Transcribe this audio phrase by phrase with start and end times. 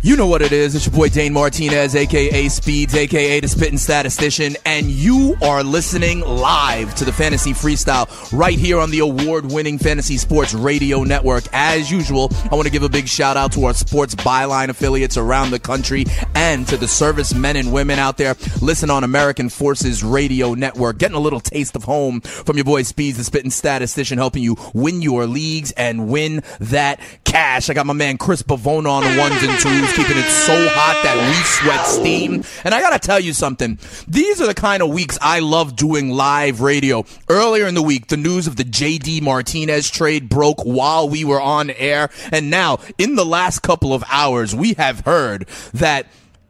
[0.00, 0.76] You know what it is.
[0.76, 6.20] It's your boy Dane Martinez, aka Speeds, aka the Spitting Statistician, and you are listening
[6.20, 11.46] live to the Fantasy Freestyle right here on the award winning Fantasy Sports Radio Network.
[11.52, 15.16] As usual, I want to give a big shout out to our sports byline affiliates
[15.16, 18.36] around the country and to the service men and women out there.
[18.62, 22.84] Listen on American Forces Radio Network, getting a little taste of home from your boy
[22.84, 27.68] Speeds, the Spitting Statistician, helping you win your leagues and win that cash.
[27.68, 31.00] I got my man Chris Bavona on the ones and twos keeping it so hot
[31.04, 32.44] that we sweat steam.
[32.64, 33.78] And I gotta tell you something.
[34.06, 37.04] These are the kind of weeks I love doing live radio.
[37.28, 41.40] Earlier in the week, the news of the JD Martinez trade broke while we were
[41.40, 42.10] on air.
[42.32, 46.06] And now, in the last couple of hours, we have heard that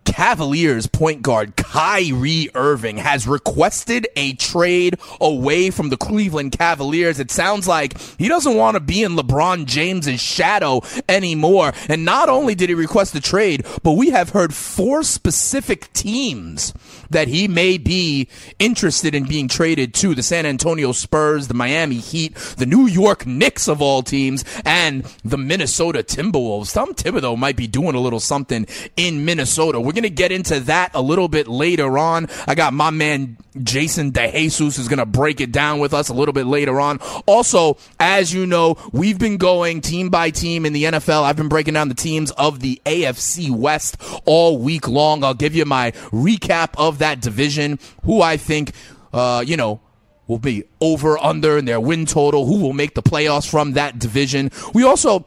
[0.09, 7.21] Cavaliers point guard Kyrie Irving has requested a trade away from the Cleveland Cavaliers.
[7.21, 11.75] It sounds like he doesn't want to be in LeBron James's shadow anymore.
[11.89, 16.73] And not only did he request a trade, but we have heard four specific teams
[17.11, 18.29] that he may be
[18.59, 23.27] interested in being traded to the San Antonio Spurs, the Miami Heat, the New York
[23.27, 26.73] Knicks of all teams, and the Minnesota Timberwolves.
[26.73, 29.81] Tom Thibodeau might be doing a little something in Minnesota.
[29.81, 32.29] We're going to get into that a little bit later on.
[32.47, 36.15] I got my man Jason DeJesus who's going to break it down with us a
[36.15, 36.99] little bit later on.
[37.27, 41.25] Also, as you know, we've been going team by team in the NFL.
[41.25, 45.25] I've been breaking down the teams of the AFC West all week long.
[45.25, 48.73] I'll give you my recap of that division, who I think,
[49.13, 49.81] uh, you know,
[50.29, 53.99] will be over under in their win total, who will make the playoffs from that
[53.99, 54.51] division.
[54.75, 55.25] We also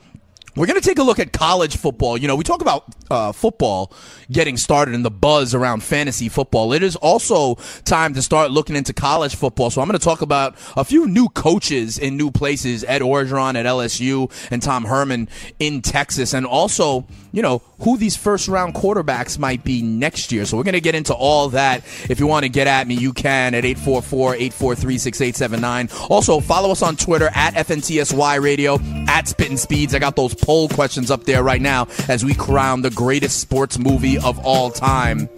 [0.55, 2.17] we're going to take a look at college football.
[2.17, 3.93] You know, we talk about uh, football
[4.29, 6.73] getting started and the buzz around fantasy football.
[6.73, 9.69] It is also time to start looking into college football.
[9.69, 13.55] So I'm going to talk about a few new coaches in new places Ed Orgeron
[13.55, 15.29] at LSU and Tom Herman
[15.59, 16.33] in Texas.
[16.33, 20.45] And also, you know, who these first round quarterbacks might be next year.
[20.45, 21.83] So we're going to get into all that.
[22.09, 25.89] If you want to get at me, you can at 844 843 6879.
[26.09, 29.95] Also, follow us on Twitter at FNTSY Radio, at Spittin' Speeds.
[29.95, 33.79] I got those poll questions up there right now as we crown the greatest sports
[33.79, 35.29] movie of all time.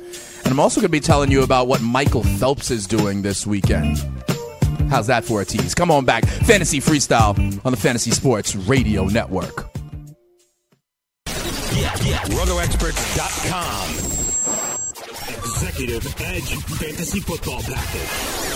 [0.43, 3.47] And I'm also going to be telling you about what Michael Phelps is doing this
[3.47, 3.99] weekend.
[4.89, 5.73] How's that for a tease?
[5.73, 6.25] Come on back.
[6.25, 9.72] Fantasy Freestyle on the Fantasy Sports Radio Network.
[11.73, 12.19] Yeah, yeah.
[12.37, 13.89] RotoExperts.com.
[15.39, 18.52] Executive Edge Fantasy Football Package.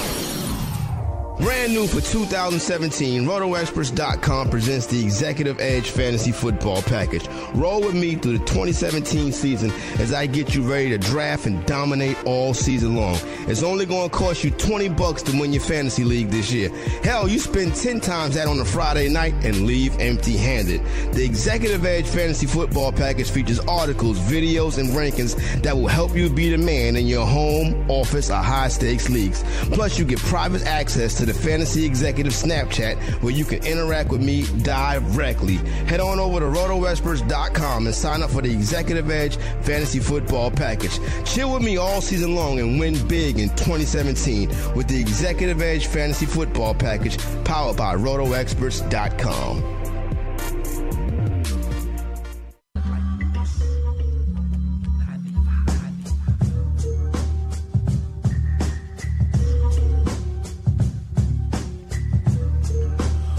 [1.40, 7.28] Brand new for 2017, RotoExperts.com presents the Executive Edge Fantasy Football Package.
[7.54, 11.64] Roll with me through the 2017 season as I get you ready to draft and
[11.68, 13.20] dominate all season long.
[13.48, 16.70] It's only going to cost you 20 bucks to win your fantasy league this year.
[17.04, 20.82] Hell, you spend 10 times that on a Friday night and leave empty-handed.
[21.14, 26.32] The Executive Edge Fantasy Football Package features articles, videos, and rankings that will help you
[26.32, 29.44] be the man in your home, office, or high-stakes leagues.
[29.72, 34.24] Plus, you get private access to the Fantasy Executive Snapchat where you can interact with
[34.24, 35.56] me directly.
[35.86, 41.00] Head on over to rotoexperts.com and sign up for the Executive Edge Fantasy Football Package.
[41.26, 45.88] Chill with me all season long and win big in 2017 with the Executive Edge
[45.88, 49.77] Fantasy Football Package powered by rotoexperts.com.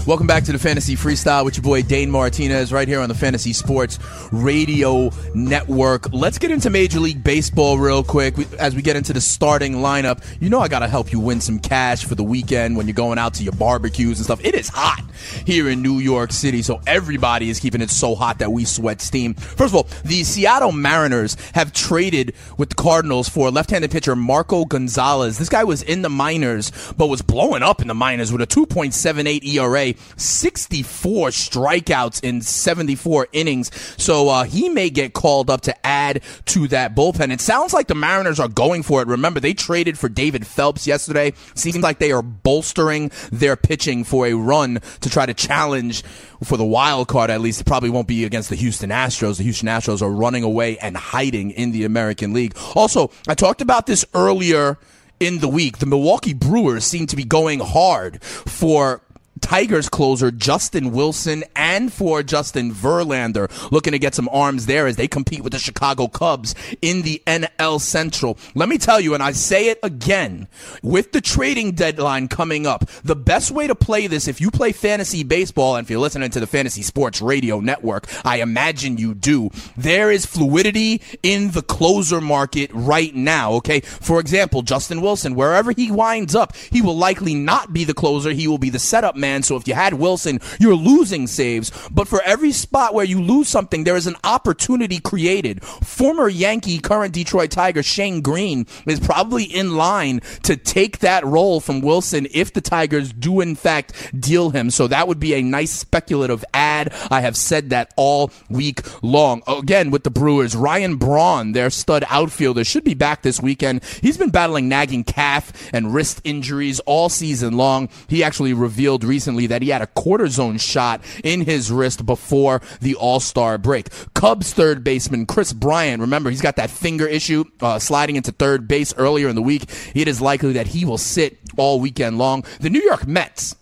[0.09, 3.13] Welcome back to the Fantasy Freestyle with your boy Dane Martinez right here on the
[3.13, 3.99] Fantasy Sports
[4.31, 6.11] Radio Network.
[6.11, 10.25] Let's get into Major League Baseball real quick as we get into the starting lineup.
[10.39, 12.95] You know I got to help you win some cash for the weekend when you're
[12.95, 14.43] going out to your barbecues and stuff.
[14.43, 15.03] It is hot
[15.45, 19.01] here in New York City, so everybody is keeping it so hot that we sweat
[19.01, 19.33] steam.
[19.33, 24.65] First of all, the Seattle Mariners have traded with the Cardinals for left-handed pitcher Marco
[24.65, 25.37] Gonzalez.
[25.37, 28.47] This guy was in the minors but was blowing up in the minors with a
[28.47, 33.71] 2.78 ERA 64 strikeouts in 74 innings.
[34.01, 37.31] So uh, he may get called up to add to that bullpen.
[37.31, 39.07] It sounds like the Mariners are going for it.
[39.07, 41.33] Remember, they traded for David Phelps yesterday.
[41.55, 46.03] Seems like they are bolstering their pitching for a run to try to challenge
[46.43, 47.29] for the wild card.
[47.29, 49.37] At least it probably won't be against the Houston Astros.
[49.37, 52.55] The Houston Astros are running away and hiding in the American League.
[52.75, 54.77] Also, I talked about this earlier
[55.19, 55.79] in the week.
[55.79, 59.01] The Milwaukee Brewers seem to be going hard for
[59.41, 64.95] Tigers closer Justin Wilson and for Justin Verlander looking to get some arms there as
[64.95, 68.37] they compete with the Chicago Cubs in the NL Central.
[68.55, 70.47] Let me tell you, and I say it again,
[70.83, 74.71] with the trading deadline coming up, the best way to play this, if you play
[74.71, 79.13] fantasy baseball, and if you're listening to the Fantasy Sports Radio Network, I imagine you
[79.13, 83.79] do, there is fluidity in the closer market right now, okay?
[83.79, 88.31] For example, Justin Wilson, wherever he winds up, he will likely not be the closer,
[88.31, 89.43] he will be the setup man man.
[89.43, 91.71] So if you had Wilson, you're losing saves.
[91.91, 95.63] But for every spot where you lose something, there is an opportunity created.
[95.63, 101.59] Former Yankee, current Detroit Tiger Shane Greene is probably in line to take that role
[101.59, 104.71] from Wilson if the Tigers do in fact deal him.
[104.71, 106.93] So that would be a nice speculative ad.
[107.11, 109.43] I have said that all week long.
[109.47, 113.83] Again, with the Brewers, Ryan Braun, their stud outfielder, should be back this weekend.
[114.01, 117.89] He's been battling nagging calf and wrist injuries all season long.
[118.07, 122.61] He actually revealed recently recently that he had a cortisone shot in his wrist before
[122.79, 123.89] the All Star break.
[124.13, 128.65] Cubs third baseman Kris Bryant, remember, he's got that finger issue uh, sliding into third
[128.65, 129.63] base earlier in the week.
[129.93, 132.45] It is likely that he will sit all weekend long.
[132.61, 133.57] The New York Mets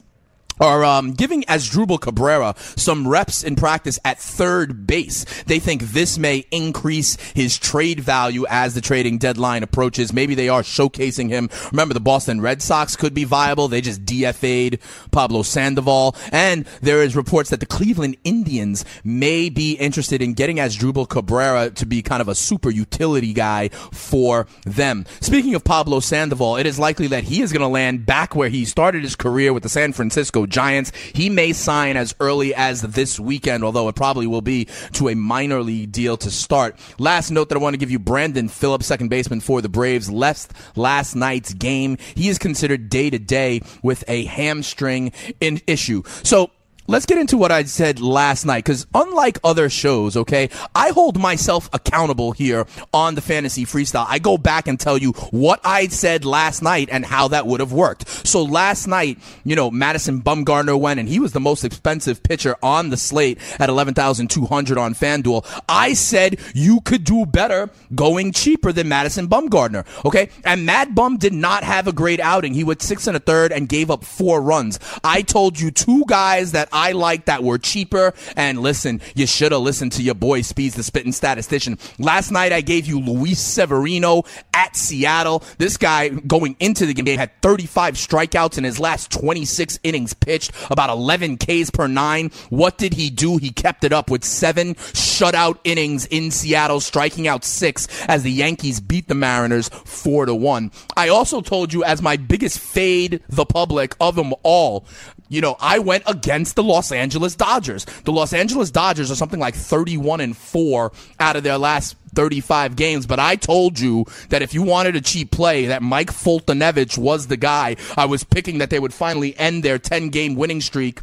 [0.59, 5.25] are um, giving Asdrubal Cabrera some reps in practice at third base.
[5.44, 10.13] They think this may increase his trade value as the trading deadline approaches.
[10.13, 11.50] Maybe they are showcasing him.
[11.71, 13.68] Remember, the Boston Red Sox could be viable.
[13.68, 14.80] They just DFA'd
[15.12, 16.15] Pablo Sandoval.
[16.31, 21.69] And there is reports that the Cleveland Indians may be interested in getting Asdrubal Cabrera
[21.71, 25.06] to be kind of a super utility guy for them.
[25.21, 28.50] Speaking of Pablo Sandoval, it is likely that he is going to land back where
[28.50, 30.92] he started his career with the San Francisco Giants.
[31.14, 35.16] He may sign as early as this weekend, although it probably will be to a
[35.16, 36.78] minor league deal to start.
[37.00, 40.10] Last note that I want to give you Brandon Phillips, second baseman for the Braves,
[40.10, 41.98] left last night's game.
[42.16, 46.04] He is considered day to day with a hamstring in issue.
[46.24, 46.52] So
[46.88, 51.19] let's get into what I said last night because unlike other shows, okay, I hold
[51.19, 54.06] myself accountable here on the fantasy freestyle.
[54.07, 57.60] I go back and tell you what I said last night and how that would
[57.60, 58.07] have worked.
[58.25, 62.56] So last night, you know, Madison Bumgarner went and he was the most expensive pitcher
[62.63, 65.45] on the slate at 11,200 on FanDuel.
[65.68, 70.30] I said you could do better going cheaper than Madison Bumgarner, okay?
[70.45, 72.54] And Mad Bum did not have a great outing.
[72.54, 74.80] He went six and a third and gave up four runs.
[75.04, 78.14] I told you two guys that I like that were cheaper.
[78.36, 81.80] And listen, you should have listened to your boy Speeds, the spitting statistician.
[81.98, 85.44] Last night I gave you Luis Severino at Seattle.
[85.58, 90.52] This guy going into the game had 35 strikeouts in his last 26 innings pitched,
[90.70, 92.30] about 11 Ks per nine.
[92.50, 93.38] What did he do?
[93.38, 98.32] He kept it up with seven shutout innings in Seattle, striking out six as the
[98.32, 100.72] Yankees beat the Mariners four to one.
[100.96, 104.86] I also told you as my biggest fade the public of them all
[105.30, 107.86] you know, I went against the Los Angeles Dodgers.
[108.04, 112.76] The Los Angeles Dodgers are something like 31 and 4 out of their last 35
[112.76, 116.98] games, but I told you that if you wanted a cheap play, that Mike Foltynewicz
[116.98, 117.76] was the guy.
[117.96, 121.02] I was picking that they would finally end their 10 game winning streak.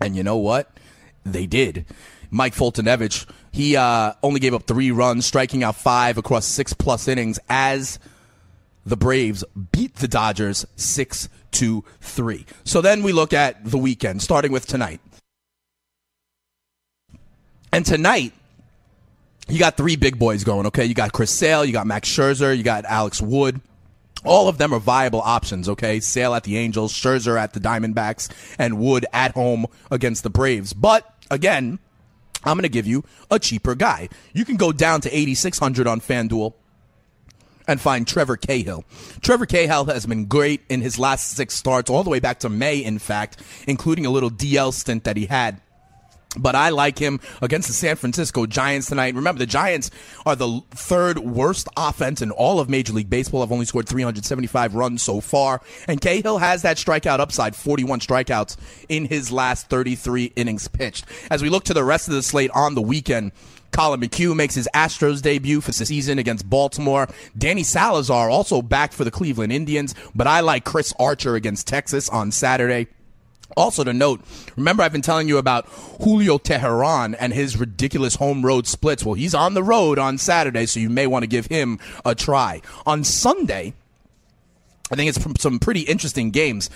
[0.00, 0.70] And you know what?
[1.24, 1.84] They did.
[2.30, 7.08] Mike Foltynewicz, he uh, only gave up three runs, striking out five across six plus
[7.08, 7.98] innings as
[8.84, 12.46] the Braves beat the Dodgers 6 to 3.
[12.64, 15.00] So then we look at the weekend, starting with tonight.
[17.72, 18.32] And tonight,
[19.48, 20.84] you got three big boys going, okay?
[20.84, 23.60] You got Chris Sale, you got Max Scherzer, you got Alex Wood.
[24.24, 26.00] All of them are viable options, okay?
[26.00, 30.72] Sale at the Angels, Scherzer at the Diamondbacks, and Wood at home against the Braves.
[30.72, 31.78] But again,
[32.44, 34.08] I'm going to give you a cheaper guy.
[34.32, 36.54] You can go down to 8600 on FanDuel
[37.70, 38.84] and find Trevor Cahill.
[39.20, 42.48] Trevor Cahill has been great in his last six starts, all the way back to
[42.48, 45.60] May, in fact, including a little DL stint that he had.
[46.36, 49.14] But I like him against the San Francisco Giants tonight.
[49.14, 49.90] Remember, the Giants
[50.26, 53.40] are the third worst offense in all of Major League Baseball.
[53.40, 55.60] Have only scored 375 runs so far.
[55.88, 58.56] And Cahill has that strikeout upside, 41 strikeouts
[58.88, 61.04] in his last 33 innings pitched.
[61.30, 63.32] As we look to the rest of the slate on the weekend,
[63.72, 67.08] Collin McHugh makes his Astros debut for the season against Baltimore.
[67.36, 72.08] Danny Salazar also back for the Cleveland Indians, but I like Chris Archer against Texas
[72.08, 72.88] on Saturday.
[73.56, 74.20] Also to note,
[74.56, 75.66] remember I've been telling you about
[76.02, 79.04] Julio Teheran and his ridiculous home road splits.
[79.04, 82.14] Well, he's on the road on Saturday, so you may want to give him a
[82.14, 82.62] try.
[82.86, 83.74] On Sunday,
[84.90, 86.70] I think it's some pretty interesting games.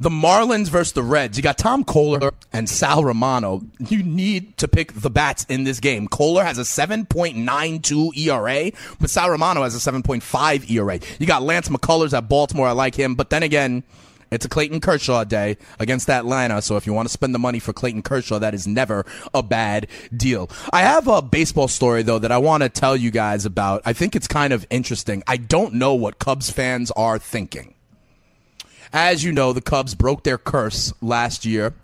[0.00, 1.36] The Marlins versus the Reds.
[1.36, 3.62] You got Tom Koehler and Sal Romano.
[3.78, 6.08] You need to pick the bats in this game.
[6.08, 11.00] Koehler has a 7.92 ERA, but Sal Romano has a 7.5 ERA.
[11.18, 12.68] You got Lance McCullers at Baltimore.
[12.68, 13.84] I like him, but then again,
[14.30, 17.58] it's a Clayton Kershaw day against Atlanta, so if you want to spend the money
[17.58, 20.50] for Clayton Kershaw, that is never a bad deal.
[20.70, 23.82] I have a baseball story, though, that I want to tell you guys about.
[23.86, 25.22] I think it's kind of interesting.
[25.26, 27.74] I don't know what Cubs fans are thinking.
[28.92, 31.74] As you know, the Cubs broke their curse last year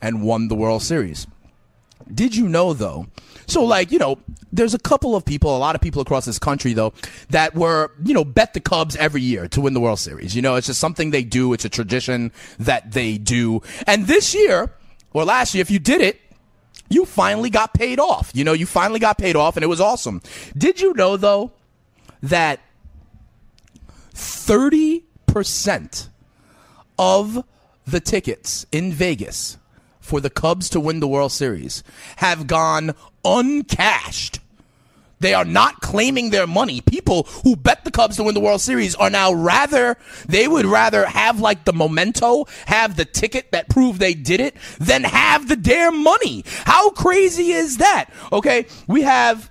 [0.00, 1.26] and won the World Series.
[2.12, 3.06] Did you know, though?
[3.46, 4.18] So, like, you know,
[4.52, 6.92] there's a couple of people, a lot of people across this country, though,
[7.30, 10.34] that were, you know, bet the Cubs every year to win the World Series.
[10.34, 11.52] You know, it's just something they do.
[11.52, 13.60] It's a tradition that they do.
[13.86, 14.72] And this year,
[15.12, 16.20] or last year, if you did it,
[16.88, 18.30] you finally got paid off.
[18.34, 20.22] You know, you finally got paid off, and it was awesome.
[20.56, 21.52] Did you know, though,
[22.22, 22.60] that
[24.14, 26.08] 30%
[26.98, 27.44] of
[27.86, 29.57] the tickets in Vegas
[30.08, 31.84] for the Cubs to win the World Series
[32.16, 34.40] have gone uncashed.
[35.20, 36.80] They are not claiming their money.
[36.80, 39.96] People who bet the Cubs to win the World Series are now rather,
[40.26, 44.56] they would rather have like the memento, have the ticket that prove they did it,
[44.78, 46.44] than have the damn money.
[46.64, 48.06] How crazy is that?
[48.32, 49.50] Okay, we have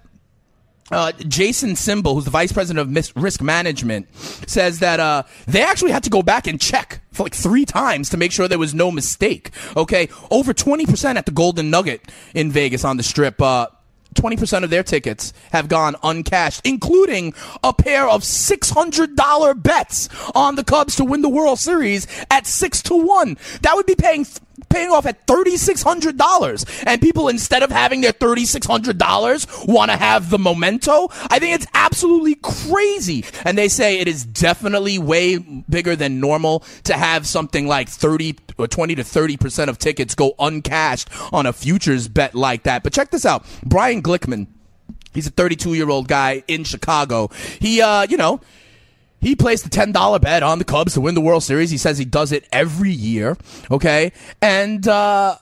[0.91, 5.91] uh, Jason Simbal, who's the vice president of risk management, says that uh, they actually
[5.91, 8.74] had to go back and check for like three times to make sure there was
[8.74, 9.51] no mistake.
[9.75, 12.01] Okay, over 20% at the Golden Nugget
[12.34, 13.41] in Vegas on the strip.
[13.41, 13.67] Uh,
[14.15, 20.63] 20% of their tickets have gone uncashed, including a pair of $600 bets on the
[20.63, 23.38] Cubs to win the World Series at 6 to 1.
[23.62, 24.25] That would be paying
[24.70, 26.84] paying off at $3,600.
[26.86, 31.10] And people, instead of having their $3,600, want to have the memento.
[31.30, 33.26] I think it's absolutely crazy.
[33.46, 38.38] And they say it is definitely way bigger than normal to have something like 30
[38.58, 42.84] or 20 to 30% of tickets go uncashed on a futures bet like that.
[42.84, 43.46] But check this out.
[43.64, 44.48] Brian Glickman,
[45.14, 47.30] he's a 32 year old guy in Chicago.
[47.60, 48.42] He, uh, you know,
[49.20, 51.70] he placed a $10 bet on the Cubs to win the World Series.
[51.70, 53.38] He says he does it every year.
[53.72, 54.12] Okay.
[54.42, 55.38] And, uh,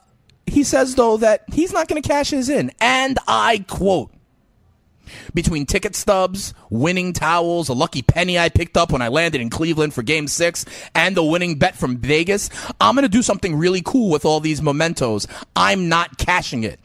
[0.46, 2.70] he says, though, that he's not going to cash his in.
[2.80, 4.12] And I quote,
[5.34, 9.50] between ticket stubs, winning towels, a lucky penny I picked up when I landed in
[9.50, 10.64] Cleveland for game six,
[10.94, 14.40] and the winning bet from Vegas, I'm going to do something really cool with all
[14.40, 15.26] these mementos.
[15.54, 16.80] I'm not cashing it.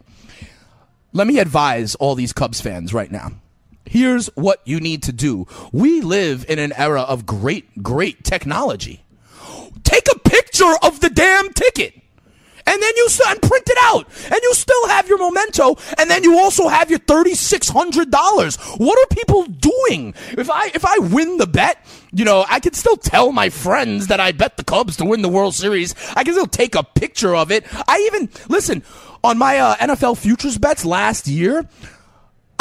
[1.13, 3.31] Let me advise all these Cubs fans right now.
[3.85, 5.47] Here's what you need to do.
[5.71, 9.03] We live in an era of great, great technology.
[9.83, 12.01] Take a picture of the damn ticket.
[12.65, 16.23] And then you and print it out, and you still have your memento, and then
[16.23, 18.55] you also have your thirty six hundred dollars.
[18.77, 20.13] What are people doing?
[20.37, 21.83] If I if I win the bet,
[22.13, 25.21] you know, I can still tell my friends that I bet the Cubs to win
[25.21, 25.95] the World Series.
[26.15, 27.65] I can still take a picture of it.
[27.87, 28.83] I even listen
[29.23, 31.67] on my uh, NFL futures bets last year.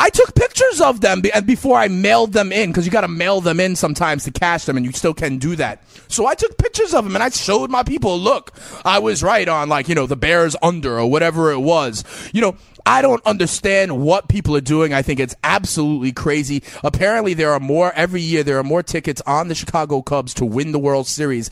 [0.00, 3.42] I took pictures of them before I mailed them in because you got to mail
[3.42, 5.82] them in sometimes to cash them, and you still can do that.
[6.08, 8.52] So I took pictures of them and I showed my people, look,
[8.82, 12.02] I was right on like you know the Bears under or whatever it was.
[12.32, 12.56] You know,
[12.86, 14.92] I don't understand what people are doing.
[14.92, 16.62] I think it's absolutely crazy.
[16.82, 18.42] Apparently, there are more every year.
[18.42, 21.50] There are more tickets on the Chicago Cubs to win the World Series,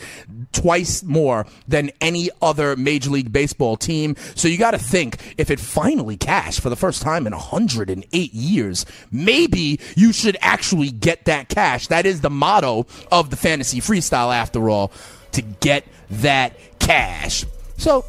[0.53, 4.17] twice more than any other Major League Baseball team.
[4.35, 8.35] So you got to think if it finally cashed for the first time in 108
[8.35, 11.89] years, maybe you should actually get that cash.
[11.89, 14.93] That is the motto of the fantasy freestyle, after all,
[15.33, 17.45] to get that cash.
[17.77, 18.05] So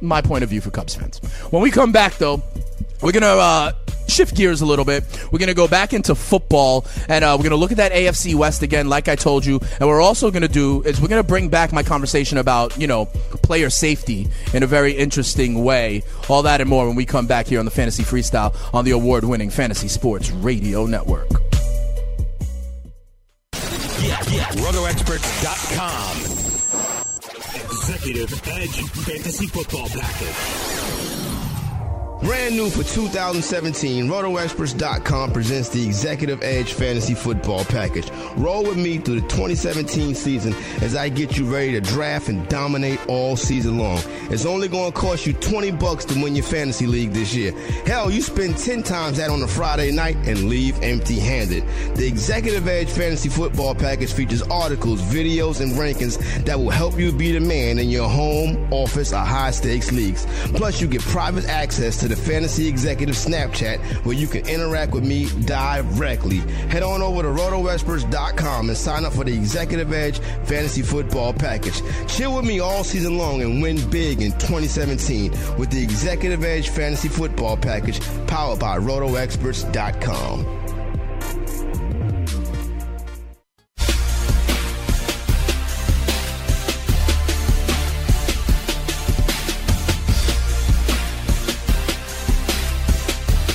[0.00, 1.18] my point of view for Cubs fans.
[1.50, 2.42] When we come back, though,
[3.02, 3.72] we're going to uh,
[4.08, 5.04] shift gears a little bit.
[5.32, 7.92] We're going to go back into football, and uh, we're going to look at that
[7.92, 9.60] AFC West again, like I told you.
[9.78, 12.76] And we're also going to do is we're going to bring back my conversation about
[12.76, 13.06] you know
[13.42, 16.02] player safety in a very interesting way.
[16.28, 18.90] All that and more when we come back here on the Fantasy Freestyle on the
[18.90, 21.30] award-winning Fantasy Sports Radio Network.
[24.00, 24.48] Yeah, yeah.
[24.52, 26.49] RotoExperts.com.
[27.80, 30.79] Executive Edge Fantasy Football Package.
[32.22, 38.10] Brand new for 2017, RotoExperts.com presents the Executive Edge Fantasy Football Package.
[38.36, 42.46] Roll with me through the 2017 season as I get you ready to draft and
[42.50, 44.02] dominate all season long.
[44.30, 47.52] It's only going to cost you 20 bucks to win your fantasy league this year.
[47.86, 51.64] Hell, you spend 10 times that on a Friday night and leave empty-handed.
[51.96, 57.12] The Executive Edge Fantasy Football Package features articles, videos, and rankings that will help you
[57.12, 60.26] be the man in your home, office, or high-stakes leagues.
[60.54, 65.04] Plus, you get private access to the Fantasy Executive Snapchat where you can interact with
[65.04, 66.38] me directly.
[66.68, 71.80] Head on over to rotoexperts.com and sign up for the Executive Edge Fantasy Football Package.
[72.08, 76.68] Chill with me all season long and win big in 2017 with the Executive Edge
[76.68, 80.59] Fantasy Football Package powered by rotoexperts.com.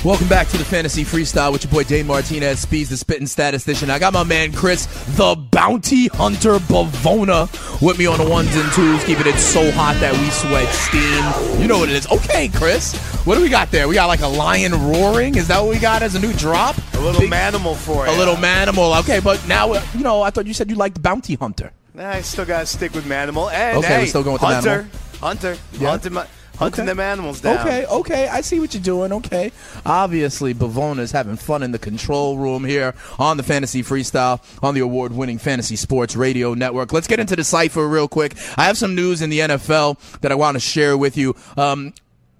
[0.05, 3.89] Welcome back to the Fantasy Freestyle with your boy Dane Martinez, Speeds the Spitting Statistician.
[3.89, 4.85] I got my man Chris,
[5.15, 7.49] the Bounty Hunter Bavona,
[7.81, 11.59] with me on the ones and twos, keeping it so hot that we sweat steam.
[11.59, 12.05] You know what it is.
[12.11, 12.95] Okay, Chris,
[13.25, 13.87] what do we got there?
[13.87, 15.37] We got like a lion roaring.
[15.37, 16.77] Is that what we got as a new drop?
[16.93, 18.13] A little Big, manimal for it.
[18.13, 18.99] A little manimal.
[18.99, 21.71] Okay, but now, you know, I thought you said you liked Bounty Hunter.
[21.95, 23.51] Nah, I still got to stick with manimal.
[23.51, 25.19] And, okay, hey, we're still going with Hunter, the manimal.
[25.19, 25.89] Hunter, yeah.
[25.89, 26.87] Hunter, hunting okay.
[26.87, 27.59] them animals down.
[27.59, 29.11] Okay, okay, I see what you're doing.
[29.13, 29.51] Okay,
[29.85, 34.73] obviously Bavona is having fun in the control room here on the Fantasy Freestyle on
[34.73, 36.93] the award-winning Fantasy Sports Radio Network.
[36.93, 38.35] Let's get into the cipher real quick.
[38.57, 41.35] I have some news in the NFL that I want to share with you.
[41.57, 41.93] Um,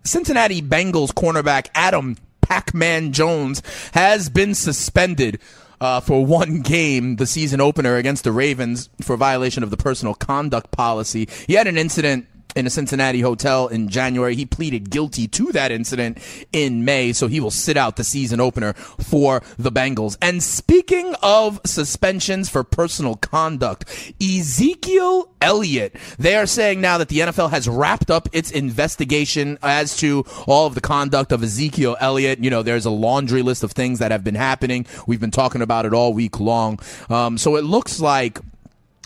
[0.03, 3.61] Cincinnati Bengals cornerback Adam Pac-Man Jones
[3.93, 5.39] has been suspended.
[5.81, 10.13] Uh, for one game, the season opener against the Ravens for violation of the personal
[10.13, 11.27] conduct policy.
[11.47, 14.35] He had an incident in a Cincinnati hotel in January.
[14.35, 16.17] He pleaded guilty to that incident
[16.53, 20.17] in May, so he will sit out the season opener for the Bengals.
[20.21, 27.19] And speaking of suspensions for personal conduct, Ezekiel Elliott, they are saying now that the
[27.19, 32.39] NFL has wrapped up its investigation as to all of the conduct of Ezekiel Elliott.
[32.39, 34.85] You know, there's a laundry list of things that have been happening.
[35.07, 36.79] We've been talking about it all week long.
[37.09, 38.39] Um, so it looks like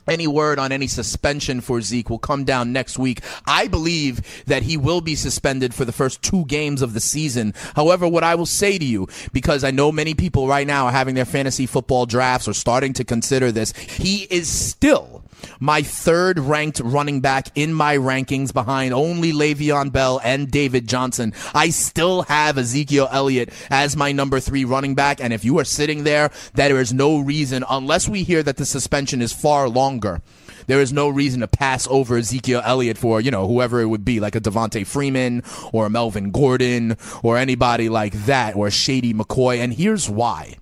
[0.10, 3.22] any word on any suspension for Zeke will come down next week.
[3.46, 7.54] I believe that he will be suspended for the first two games of the season.
[7.76, 10.92] However, what I will say to you, because I know many people right now are
[10.92, 15.24] having their fantasy football drafts or starting to consider this, he is still
[15.60, 21.34] my third ranked running back in my rankings behind only Le'Veon Bell and David Johnson.
[21.54, 25.22] I still have Ezekiel Elliott as my number three running back.
[25.22, 28.66] And if you are sitting there, there is no reason, unless we hear that the
[28.66, 30.22] suspension is far longer,
[30.68, 34.06] there is no reason to pass over Ezekiel Elliott for, you know, whoever it would
[34.06, 35.42] be, like a Devonta Freeman
[35.74, 39.58] or a Melvin Gordon or anybody like that or Shady McCoy.
[39.58, 40.58] And here's why.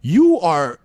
[0.00, 0.78] You are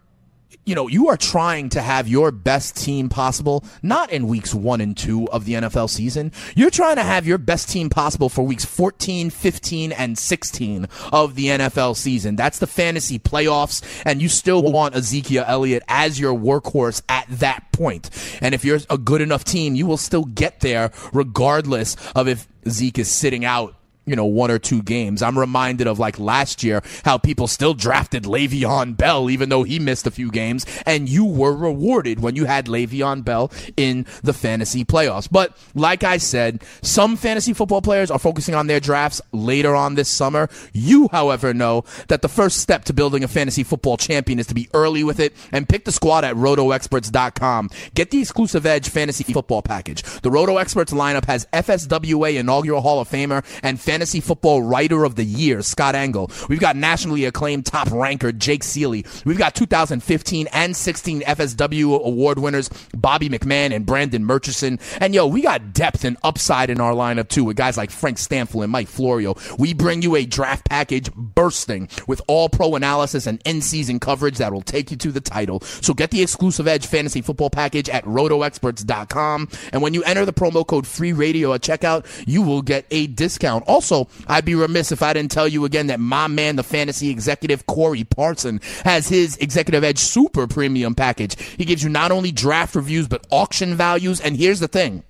[0.65, 4.81] you know, you are trying to have your best team possible, not in weeks one
[4.81, 6.31] and two of the NFL season.
[6.55, 11.35] You're trying to have your best team possible for weeks 14, 15, and 16 of
[11.35, 12.35] the NFL season.
[12.35, 17.71] That's the fantasy playoffs, and you still want Ezekiel Elliott as your workhorse at that
[17.71, 18.09] point.
[18.41, 22.47] And if you're a good enough team, you will still get there regardless of if
[22.69, 25.21] Zeke is sitting out you know, one or two games.
[25.21, 29.79] I'm reminded of like last year how people still drafted Le'Veon Bell even though he
[29.79, 34.33] missed a few games, and you were rewarded when you had Le'Veon Bell in the
[34.33, 35.27] fantasy playoffs.
[35.31, 39.95] But like I said, some fantasy football players are focusing on their drafts later on
[39.95, 40.49] this summer.
[40.73, 44.53] You, however, know that the first step to building a fantasy football champion is to
[44.53, 47.69] be early with it and pick the squad at rotoexperts.com.
[47.93, 50.03] Get the exclusive edge fantasy football package.
[50.21, 55.15] The Roto Experts lineup has FSWA inaugural Hall of Famer and Fantasy Football Writer of
[55.15, 56.31] the Year, Scott Engel.
[56.49, 59.05] We've got nationally acclaimed top ranker, Jake Ciely.
[59.25, 64.79] We've got 2015 and 16 FSW award winners, Bobby McMahon and Brandon Murchison.
[64.99, 68.17] And yo, we got depth and upside in our lineup too with guys like Frank
[68.17, 69.35] Stampfl and Mike Florio.
[69.57, 74.37] We bring you a draft package bursting with all pro analysis and in season coverage
[74.37, 75.59] that will take you to the title.
[75.61, 79.49] So get the exclusive Edge fantasy football package at rotoexperts.com.
[79.71, 83.07] And when you enter the promo code free radio at checkout, you will get a
[83.07, 83.63] discount.
[83.67, 86.63] Also, also, I'd be remiss if I didn't tell you again that my man, the
[86.63, 91.39] fantasy executive Corey Parson, has his Executive Edge Super Premium package.
[91.41, 94.21] He gives you not only draft reviews, but auction values.
[94.21, 95.03] And here's the thing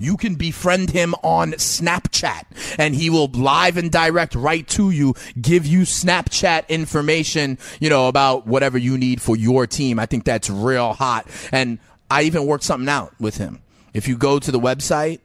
[0.00, 2.44] you can befriend him on Snapchat
[2.78, 8.08] and he will live and direct right to you, give you Snapchat information, you know,
[8.08, 10.00] about whatever you need for your team.
[10.00, 11.28] I think that's real hot.
[11.52, 11.78] And
[12.10, 13.62] I even worked something out with him.
[13.92, 15.20] If you go to the website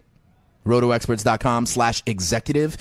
[0.65, 2.77] rotoexperts.com slash executive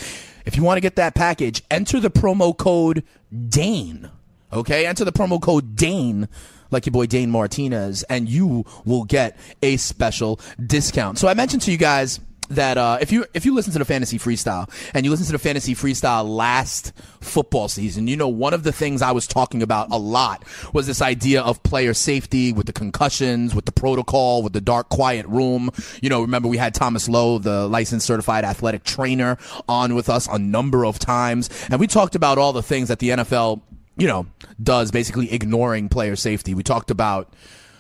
[0.49, 3.05] If you want to get that package, enter the promo code
[3.51, 4.11] DANE.
[4.51, 6.27] Okay, enter the promo code DANE
[6.71, 11.19] like your boy Dane Martinez, and you will get a special discount.
[11.19, 12.19] So I mentioned to you guys
[12.51, 15.33] that uh, if you if you listen to the fantasy freestyle and you listen to
[15.33, 19.63] the fantasy freestyle last football season, you know one of the things I was talking
[19.63, 24.43] about a lot was this idea of player safety with the concussions, with the protocol,
[24.43, 25.71] with the dark quiet room.
[26.01, 30.27] You know, remember we had Thomas Lowe, the licensed certified athletic trainer, on with us
[30.29, 33.63] a number of times, and we talked about all the things that the NFL
[33.99, 34.27] you know,
[34.63, 36.55] does basically ignoring player safety.
[36.55, 37.35] We talked about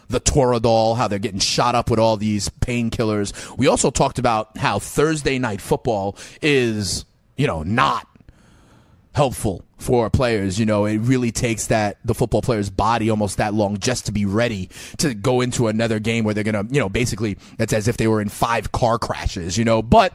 [0.08, 3.56] the Toradol, how they're getting shot up with all these painkillers.
[3.58, 7.04] We also talked about how Thursday night football is,
[7.36, 8.06] you know, not
[9.14, 10.58] helpful for players.
[10.58, 14.12] You know, it really takes that the football player's body almost that long just to
[14.12, 17.88] be ready to go into another game where they're gonna, you know, basically it's as
[17.88, 19.82] if they were in five car crashes, you know.
[19.82, 20.14] But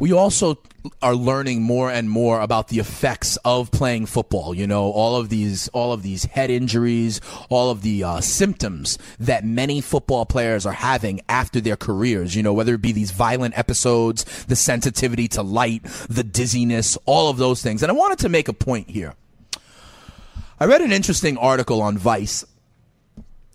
[0.00, 0.58] we also
[1.02, 4.54] are learning more and more about the effects of playing football.
[4.54, 8.98] You know, all of these, all of these head injuries, all of the uh, symptoms
[9.18, 12.34] that many football players are having after their careers.
[12.34, 17.28] You know, whether it be these violent episodes, the sensitivity to light, the dizziness, all
[17.28, 17.82] of those things.
[17.82, 19.14] And I wanted to make a point here.
[20.58, 22.44] I read an interesting article on Vice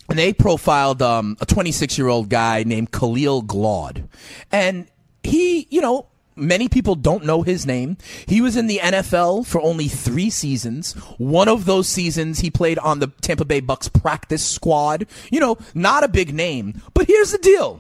[0.10, 4.08] and they profiled um, a 26 year old guy named Khalil Glaude.
[4.51, 4.88] And
[5.23, 7.98] he, you know, Many people don't know his name.
[8.28, 10.91] He was in the NFL for only three seasons.
[11.17, 15.08] One of those seasons, he played on the Tampa Bay Bucks practice squad.
[15.32, 16.82] You know, not a big name.
[16.93, 17.80] But here's the deal.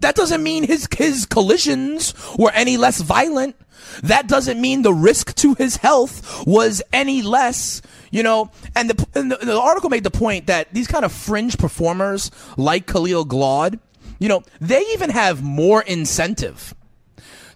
[0.00, 3.56] That doesn't mean his, his collisions were any less violent.
[4.02, 8.50] That doesn't mean the risk to his health was any less, you know.
[8.76, 12.30] And the, and the, the article made the point that these kind of fringe performers
[12.56, 13.80] like Khalil Glaude,
[14.20, 16.74] you know, they even have more incentive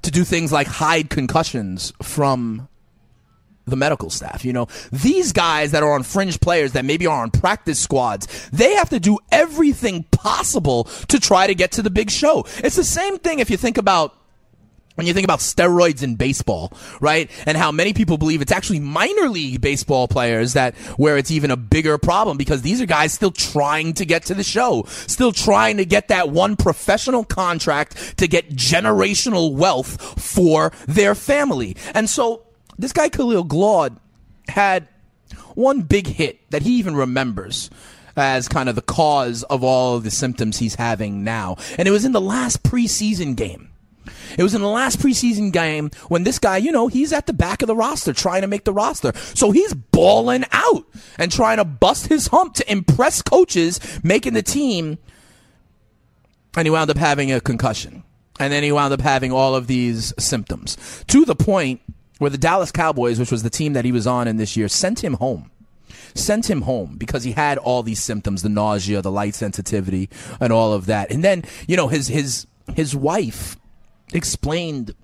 [0.03, 2.69] to do things like hide concussions from
[3.67, 4.45] the medical staff.
[4.45, 8.51] You know, these guys that are on fringe players that maybe are on practice squads,
[8.51, 12.45] they have to do everything possible to try to get to the big show.
[12.59, 14.17] It's the same thing if you think about
[15.01, 17.31] when you think about steroids in baseball, right?
[17.47, 21.51] And how many people believe it's actually minor league baseball players that where it's even
[21.51, 25.33] a bigger problem because these are guys still trying to get to the show, still
[25.33, 31.79] trying to get that one professional contract to get generational wealth for their family.
[31.95, 32.43] And so
[32.79, 33.97] this guy Khalil Glaude
[34.49, 34.87] had
[35.55, 37.71] one big hit that he even remembers
[38.19, 41.57] as kind of the cause of all of the symptoms he's having now.
[41.79, 43.70] And it was in the last preseason game.
[44.39, 47.33] It was in the last preseason game when this guy, you know, he's at the
[47.33, 49.13] back of the roster trying to make the roster.
[49.35, 50.85] So he's balling out
[51.19, 54.99] and trying to bust his hump to impress coaches making the team.
[56.57, 58.03] And he wound up having a concussion.
[58.39, 61.81] And then he wound up having all of these symptoms to the point
[62.19, 64.69] where the Dallas Cowboys, which was the team that he was on in this year,
[64.69, 65.51] sent him home
[66.15, 70.09] sent him home because he had all these symptoms the nausea the light sensitivity
[70.41, 73.57] and all of that and then you know his his his wife
[74.13, 74.95] explained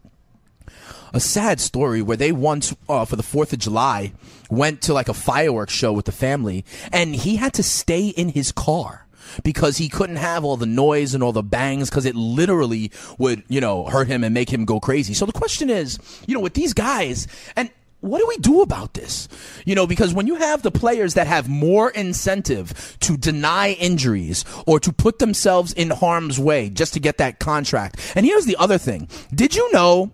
[1.13, 4.13] a sad story where they once uh, for the 4th of July
[4.51, 8.31] went to like a fireworks show with the family and he had to stay in
[8.31, 9.07] his car
[9.43, 13.43] because he couldn't have all the noise and all the bangs because it literally would,
[13.49, 15.15] you know, hurt him and make him go crazy.
[15.15, 18.95] So the question is, you know, with these guys and what do we do about
[18.95, 19.29] this?
[19.65, 24.45] You know, because when you have the players that have more incentive to deny injuries
[24.67, 28.13] or to put themselves in harm's way just to get that contract.
[28.15, 29.09] And here's the other thing.
[29.35, 30.11] Did you know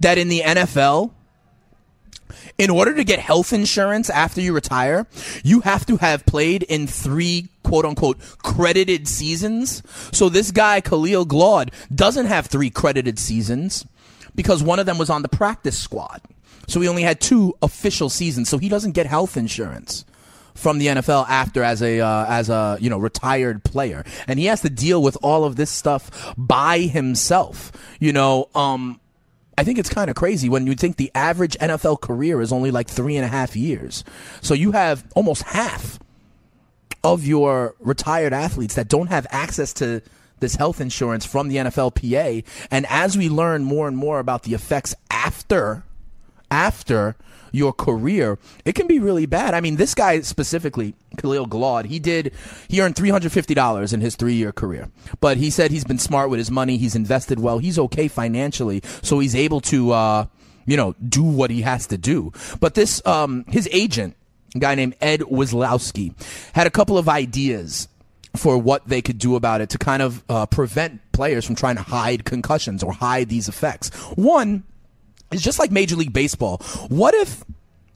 [0.00, 1.12] that in the NFL,
[2.58, 5.06] in order to get health insurance after you retire,
[5.44, 9.82] you have to have played in three quote unquote credited seasons.
[10.12, 13.84] So this guy, Khalil Glaude, doesn't have three credited seasons
[14.34, 16.22] because one of them was on the practice squad.
[16.66, 18.48] So he only had two official seasons.
[18.48, 20.04] So he doesn't get health insurance
[20.54, 24.46] from the NFL after as a uh, as a you know retired player, and he
[24.46, 27.72] has to deal with all of this stuff by himself.
[28.00, 29.00] You know, um,
[29.58, 32.70] I think it's kind of crazy when you think the average NFL career is only
[32.70, 34.04] like three and a half years.
[34.40, 35.98] So you have almost half
[37.04, 40.02] of your retired athletes that don't have access to
[40.40, 42.44] this health insurance from the NFLPA.
[42.70, 45.84] And as we learn more and more about the effects after
[46.50, 47.16] after
[47.52, 49.54] your career, it can be really bad.
[49.54, 52.32] I mean, this guy specifically, Khalil Glaude, he did,
[52.68, 54.88] he earned $350 in his three year career.
[55.20, 56.76] But he said he's been smart with his money.
[56.76, 57.58] He's invested well.
[57.58, 58.82] He's okay financially.
[59.02, 60.26] So he's able to, uh,
[60.66, 62.32] you know, do what he has to do.
[62.60, 64.16] But this, um, his agent,
[64.54, 66.12] a guy named Ed Wizlowski,
[66.54, 67.88] had a couple of ideas
[68.36, 71.76] for what they could do about it to kind of uh, prevent players from trying
[71.76, 73.88] to hide concussions or hide these effects.
[74.14, 74.64] One,
[75.32, 76.58] is just like Major League Baseball.
[76.88, 77.44] What if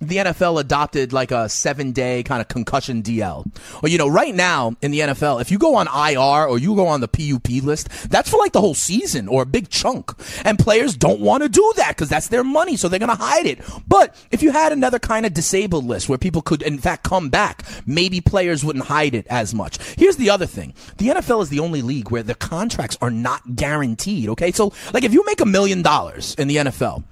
[0.00, 3.46] the NFL adopted like a seven day kind of concussion DL.
[3.82, 6.74] Or, you know, right now in the NFL, if you go on IR or you
[6.74, 10.12] go on the PUP list, that's for like the whole season or a big chunk.
[10.44, 13.22] And players don't want to do that because that's their money, so they're going to
[13.22, 13.60] hide it.
[13.86, 17.28] But if you had another kind of disabled list where people could, in fact, come
[17.28, 19.78] back, maybe players wouldn't hide it as much.
[19.98, 23.56] Here's the other thing the NFL is the only league where the contracts are not
[23.56, 24.52] guaranteed, okay?
[24.52, 27.04] So, like, if you make a million dollars in the NFL,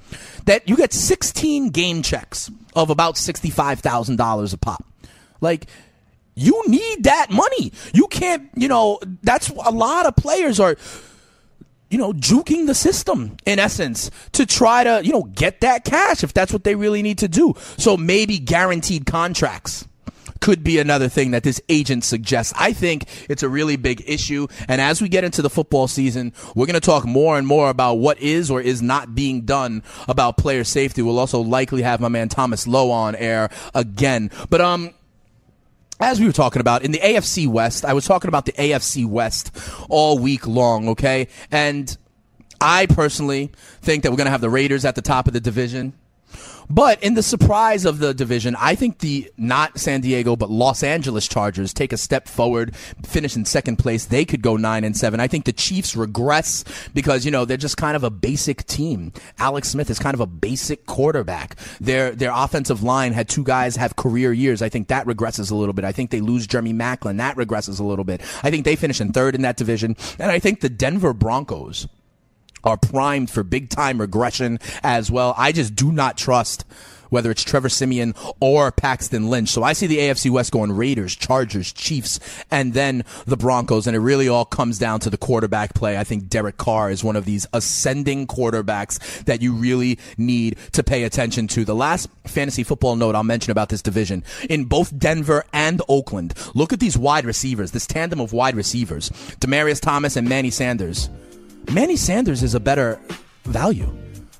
[0.46, 4.85] that you get 16 game checks of about $65,000 a pop.
[5.41, 5.67] Like,
[6.37, 7.73] you need that money.
[7.93, 10.77] You can't, you know, that's a lot of players are,
[11.91, 16.23] you know, juking the system in essence to try to, you know, get that cash
[16.23, 17.55] if that's what they really need to do.
[17.77, 19.88] So maybe guaranteed contracts
[20.40, 22.53] could be another thing that this agent suggests.
[22.57, 24.46] I think it's a really big issue.
[24.68, 27.70] And as we get into the football season, we're going to talk more and more
[27.70, 31.03] about what is or is not being done about player safety.
[31.03, 34.31] We'll also likely have my man Thomas Lowe on air again.
[34.51, 34.94] But, um,
[36.01, 39.05] as we were talking about in the AFC West, I was talking about the AFC
[39.05, 39.51] West
[39.88, 41.27] all week long, okay?
[41.51, 41.96] And
[42.61, 43.51] I personally
[43.83, 45.94] think that we're going to have the Raiders at the top of the division.
[46.70, 50.83] But in the surprise of the division, I think the not San Diego but Los
[50.83, 54.04] Angeles Chargers take a step forward, finish in second place.
[54.04, 55.20] They could go nine and seven.
[55.20, 59.12] I think the Chiefs regress because you know they're just kind of a basic team.
[59.38, 61.57] Alex Smith is kind of a basic quarterback.
[61.81, 64.61] Their their offensive line had two guys have career years.
[64.61, 65.85] I think that regresses a little bit.
[65.85, 67.16] I think they lose Jeremy Maclin.
[67.16, 68.20] That regresses a little bit.
[68.42, 71.88] I think they finish in third in that division, and I think the Denver Broncos
[72.64, 75.35] are primed for big time regression as well.
[75.37, 76.64] I just do not trust
[77.11, 79.49] whether it's Trevor Siemian or Paxton Lynch.
[79.49, 83.87] So I see the AFC West going Raiders, Chargers, Chiefs, and then the Broncos.
[83.87, 85.99] And it really all comes down to the quarterback play.
[85.99, 90.83] I think Derek Carr is one of these ascending quarterbacks that you really need to
[90.83, 91.64] pay attention to.
[91.64, 96.35] The last fantasy football note I'll mention about this division in both Denver and Oakland,
[96.55, 101.09] look at these wide receivers, this tandem of wide receivers, Demaryius Thomas and Manny Sanders.
[101.72, 102.98] Manny Sanders is a better
[103.44, 103.92] value.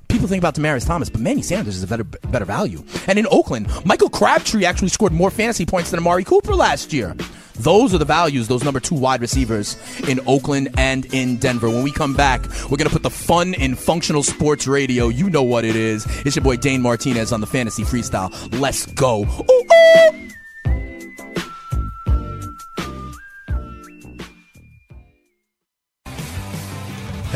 [0.09, 2.83] People think about Demaryius Thomas, but Manny Sanders is a better better value.
[3.07, 7.15] And in Oakland, Michael Crabtree actually scored more fantasy points than Amari Cooper last year.
[7.57, 9.77] Those are the values, those number two wide receivers
[10.09, 11.69] in Oakland and in Denver.
[11.69, 15.09] When we come back, we're going to put the fun in functional sports radio.
[15.09, 16.07] You know what it is.
[16.25, 18.31] It's your boy Dane Martinez on the Fantasy Freestyle.
[18.59, 19.25] Let's go.
[19.25, 19.78] Ooh, ooh.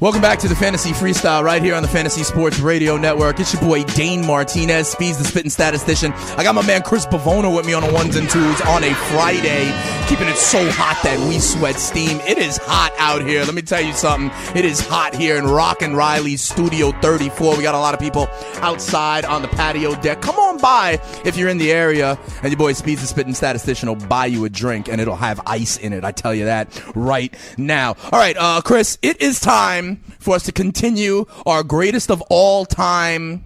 [0.00, 3.40] Welcome back to the Fantasy Freestyle right here on the Fantasy Sports Radio Network.
[3.40, 6.12] It's your boy Dane Martinez, Speeds the Spitting Statistician.
[6.36, 8.94] I got my man Chris Bavona with me on the ones and twos on a
[8.94, 9.64] Friday,
[10.06, 12.20] keeping it so hot that we sweat steam.
[12.20, 13.44] It is hot out here.
[13.44, 14.30] Let me tell you something.
[14.56, 17.56] It is hot here in Rock and Riley's Studio 34.
[17.56, 20.22] We got a lot of people outside on the patio deck.
[20.22, 23.88] Come on by if you're in the area, and your boy Speeds the Spitting Statistician
[23.88, 26.04] will buy you a drink, and it'll have ice in it.
[26.04, 27.96] I tell you that right now.
[28.12, 29.87] All right, uh, Chris, it is time
[30.18, 33.44] for us to continue our greatest of all time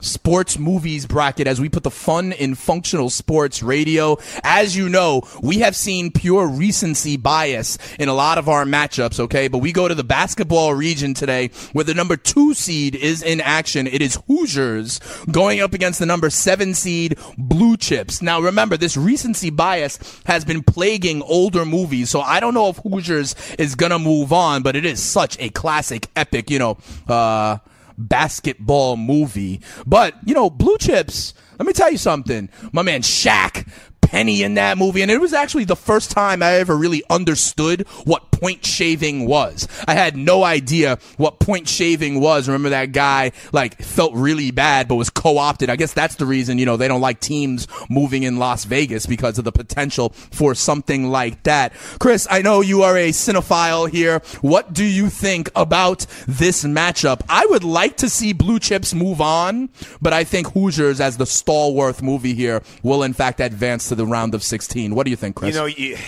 [0.00, 4.16] sports movies bracket as we put the fun in functional sports radio.
[4.42, 9.20] As you know, we have seen pure recency bias in a lot of our matchups,
[9.20, 9.48] okay?
[9.48, 13.40] But we go to the basketball region today where the number two seed is in
[13.40, 13.86] action.
[13.86, 18.22] It is Hoosiers going up against the number seven seed Blue Chips.
[18.22, 22.76] Now remember, this recency bias has been plaguing older movies, so I don't know if
[22.78, 27.58] Hoosiers is gonna move on, but it is such a classic, epic, you know, uh,
[27.98, 29.60] basketball movie.
[29.86, 32.48] But, you know, Blue Chips, let me tell you something.
[32.72, 33.68] My man Shaq,
[34.08, 37.86] Penny in that movie, and it was actually the first time I ever really understood
[38.04, 39.68] what point shaving was.
[39.86, 42.48] I had no idea what point shaving was.
[42.48, 45.68] Remember that guy like felt really bad but was co-opted.
[45.68, 49.04] I guess that's the reason, you know, they don't like teams moving in Las Vegas
[49.04, 51.74] because of the potential for something like that.
[52.00, 54.20] Chris, I know you are a cinephile here.
[54.40, 57.20] What do you think about this matchup?
[57.28, 59.68] I would like to see Blue Chips move on,
[60.00, 64.06] but I think Hoosiers as the stalwart movie here will in fact advance to the
[64.06, 64.94] round of 16.
[64.94, 65.54] What do you think, Chris?
[65.54, 65.98] You know, you,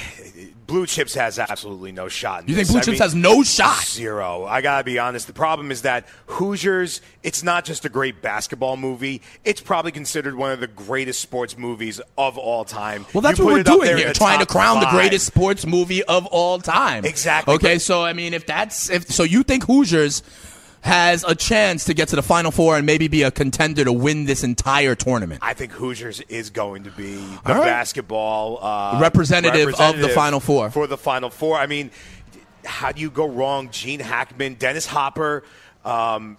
[0.71, 2.49] Blue Chips has absolutely no shot.
[2.49, 3.83] you think Blue I Chips mean, has no shot?
[3.83, 4.45] Zero.
[4.45, 5.27] I gotta be honest.
[5.27, 7.01] The problem is that Hoosiers.
[7.25, 9.21] It's not just a great basketball movie.
[9.45, 13.05] It's probably considered one of the greatest sports movies of all time.
[13.13, 14.93] Well, that's you what we're doing here, trying to crown five.
[14.93, 17.05] the greatest sports movie of all time.
[17.05, 17.55] Exactly.
[17.55, 20.23] Okay, so I mean, if that's if so, you think Hoosiers
[20.83, 23.93] has a chance to get to the Final Four and maybe be a contender to
[23.93, 25.41] win this entire tournament?
[25.43, 27.65] I think Hoosiers is going to be the right.
[27.65, 30.71] basketball uh, representative, representative, of the Final Four.
[30.71, 31.57] For the Final Four.
[31.59, 31.91] I mean,
[32.65, 33.71] how do you go wrong?
[33.71, 35.45] Gene Hackman, Dennis Hopper.
[35.85, 36.39] Um,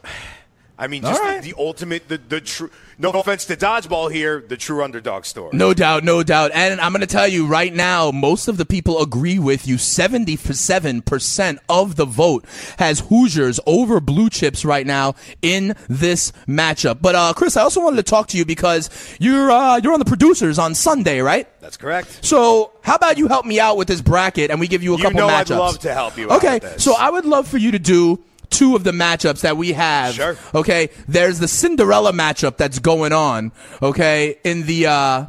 [0.81, 1.43] I mean, just right.
[1.43, 2.71] the, the, ultimate, the, the true.
[2.97, 5.51] No offense to dodgeball here, the true underdog story.
[5.53, 6.49] No doubt, no doubt.
[6.55, 9.75] And I'm going to tell you right now, most of the people agree with you.
[9.75, 12.45] 77% of the vote
[12.79, 15.13] has Hoosiers over Blue Chips right now
[15.43, 16.99] in this matchup.
[16.99, 18.89] But uh, Chris, I also wanted to talk to you because
[19.19, 21.47] you're uh, you're on the producers on Sunday, right?
[21.61, 22.25] That's correct.
[22.25, 24.97] So how about you help me out with this bracket and we give you a
[24.97, 25.51] you couple know matchups?
[25.51, 26.29] I'd love to help you.
[26.31, 29.73] Okay, so I would love for you to do two of the matchups that we
[29.73, 30.13] have.
[30.13, 30.37] Sure.
[30.53, 30.89] Okay.
[31.07, 33.51] There's the Cinderella matchup that's going on.
[33.81, 34.37] Okay.
[34.43, 35.25] In the, uh,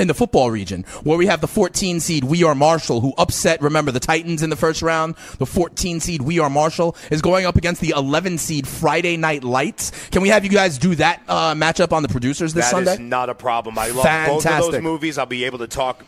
[0.00, 3.62] in the football region, where we have the 14 seed We Are Marshall, who upset,
[3.62, 5.14] remember, the Titans in the first round.
[5.38, 9.44] The 14 seed We Are Marshall is going up against the 11 seed Friday Night
[9.44, 9.92] Lights.
[10.08, 12.84] Can we have you guys do that uh, matchup on the producers this that Sunday?
[12.86, 13.78] That is not a problem.
[13.78, 14.50] I love Fantastic.
[14.50, 15.16] both of those movies.
[15.16, 16.04] I'll be able to talk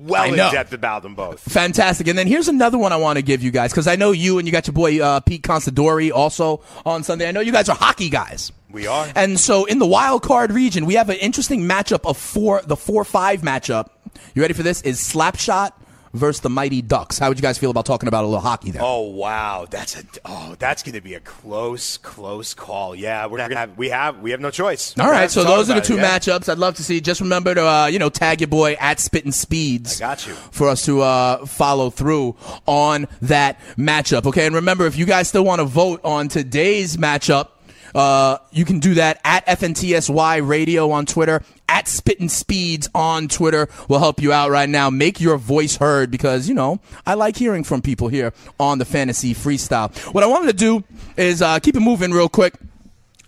[0.00, 1.40] well in depth about them both.
[1.40, 2.08] Fantastic.
[2.08, 4.38] And then here's another one I want to give you guys because I know you
[4.38, 7.28] and you got your boy uh, Pete Considori also on Sunday.
[7.28, 8.52] I know you guys are hockey guys.
[8.70, 9.08] We are.
[9.14, 12.76] And so in the wild card region, we have an interesting matchup of four, the
[12.76, 13.90] four five matchup.
[14.34, 14.82] You ready for this?
[14.82, 15.72] Is Slapshot
[16.12, 17.18] versus the Mighty Ducks.
[17.18, 18.82] How would you guys feel about talking about a little hockey there?
[18.84, 22.94] Oh wow, that's a oh that's going to be a close close call.
[22.94, 24.94] Yeah, we're not to have we have we have no choice.
[24.98, 26.18] All right, so those are the two it, yeah.
[26.18, 27.00] matchups I'd love to see.
[27.00, 30.00] Just remember to uh, you know tag your boy at Spitting Speeds.
[30.00, 34.26] I got you for us to uh, follow through on that matchup.
[34.26, 37.48] Okay, and remember if you guys still want to vote on today's matchup.
[37.94, 43.68] Uh, you can do that at FNTSY Radio on Twitter, at Spittin' Speeds on Twitter
[43.88, 44.90] We'll help you out right now.
[44.90, 48.84] Make your voice heard because, you know, I like hearing from people here on the
[48.84, 49.96] Fantasy Freestyle.
[50.14, 50.84] What I wanted to do
[51.16, 52.54] is uh, keep it moving real quick.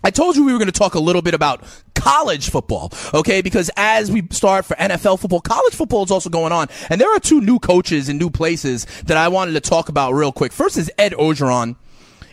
[0.05, 1.63] I told you we were going to talk a little bit about
[1.95, 3.41] college football, okay?
[3.41, 6.69] Because as we start for NFL football, college football is also going on.
[6.91, 10.13] And there are two new coaches in new places that I wanted to talk about
[10.13, 10.53] real quick.
[10.53, 11.77] First is Ed Orgeron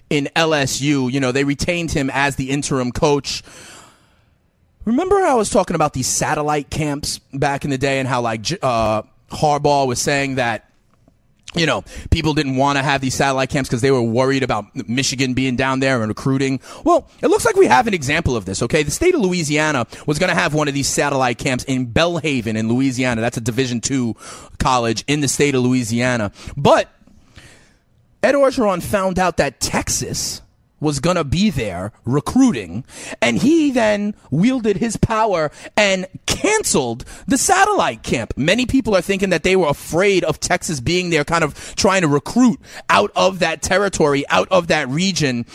[0.10, 1.12] in LSU.
[1.12, 3.44] You know, they retained him as the interim coach.
[4.86, 8.48] Remember I was talking about these satellite camps back in the day and how like
[8.62, 10.70] uh, Harbaugh was saying that
[11.56, 14.66] you know, people didn't want to have these satellite camps because they were worried about
[14.88, 16.60] Michigan being down there and recruiting.
[16.84, 18.84] Well, it looks like we have an example of this, okay?
[18.84, 22.56] The state of Louisiana was going to have one of these satellite camps in Belhaven
[22.56, 23.22] in Louisiana.
[23.22, 24.16] That's a Division two
[24.60, 26.32] college in the state of Louisiana.
[26.56, 26.88] But
[28.22, 30.42] Ed Orgeron found out that Texas
[30.80, 32.86] was going to be there recruiting.
[33.22, 38.34] And he then wielded his power and canceled the satellite camp.
[38.38, 42.02] Many people are thinking that they were afraid of Texas being there, kind of trying
[42.02, 45.46] to recruit out of that territory, out of that region.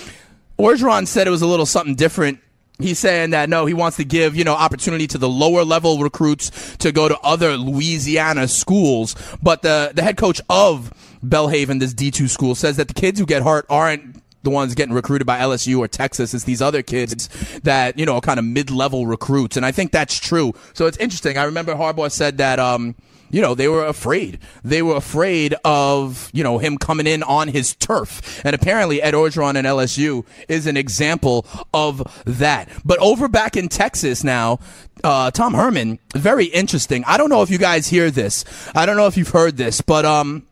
[0.58, 2.40] Orgeron said it was a little something different
[2.80, 5.98] he's saying that no, he wants to give, you know, opportunity to the lower level
[5.98, 9.14] recruits to go to other Louisiana schools.
[9.42, 10.92] But the, the head coach of
[11.24, 14.94] Belhaven, this D2 school, says that the kids who get hurt aren't the ones getting
[14.94, 16.34] recruited by LSU or Texas.
[16.34, 17.28] It's these other kids
[17.62, 19.56] that, you know, kind of mid-level recruits.
[19.56, 20.52] And I think that's true.
[20.74, 21.38] So it's interesting.
[21.38, 22.94] I remember Harbaugh said that, um,
[23.30, 24.38] you know, they were afraid.
[24.62, 28.44] They were afraid of, you know, him coming in on his turf.
[28.44, 32.68] And apparently Ed Orgeron and LSU is an example of that.
[32.84, 34.60] But over back in Texas now,
[35.02, 37.02] uh, Tom Herman, very interesting.
[37.06, 38.44] I don't know if you guys hear this.
[38.74, 40.46] I don't know if you've heard this, but, um,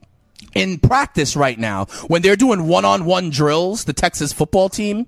[0.54, 5.06] in practice right now when they're doing one-on-one drills, the Texas football team,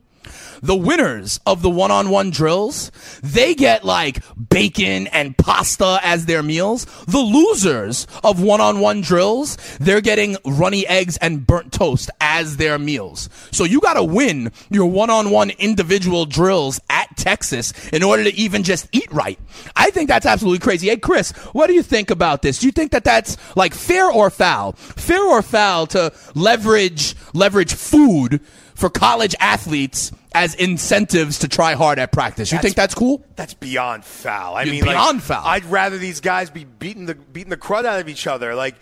[0.60, 2.90] the winners of the one-on-one drills,
[3.22, 6.84] they get like bacon and pasta as their meals.
[7.06, 13.28] The losers of one-on-one drills, they're getting runny eggs and burnt toast as their meals.
[13.52, 18.34] So you got to win your one-on-one individual drills at at Texas in order to
[18.34, 19.38] even just eat right.
[19.76, 20.88] I think that's absolutely crazy.
[20.88, 22.58] Hey, Chris, what do you think about this?
[22.58, 24.72] Do you think that that's like fair or foul?
[24.72, 28.40] Fair or foul to leverage leverage food
[28.74, 32.50] for college athletes as incentives to try hard at practice.
[32.50, 33.24] You That's- think that's cool?
[33.36, 34.56] That's beyond foul.
[34.56, 35.46] I mean, like, beyond foul.
[35.46, 38.54] I'd rather these guys be beating the beating the crud out of each other.
[38.54, 38.74] Like,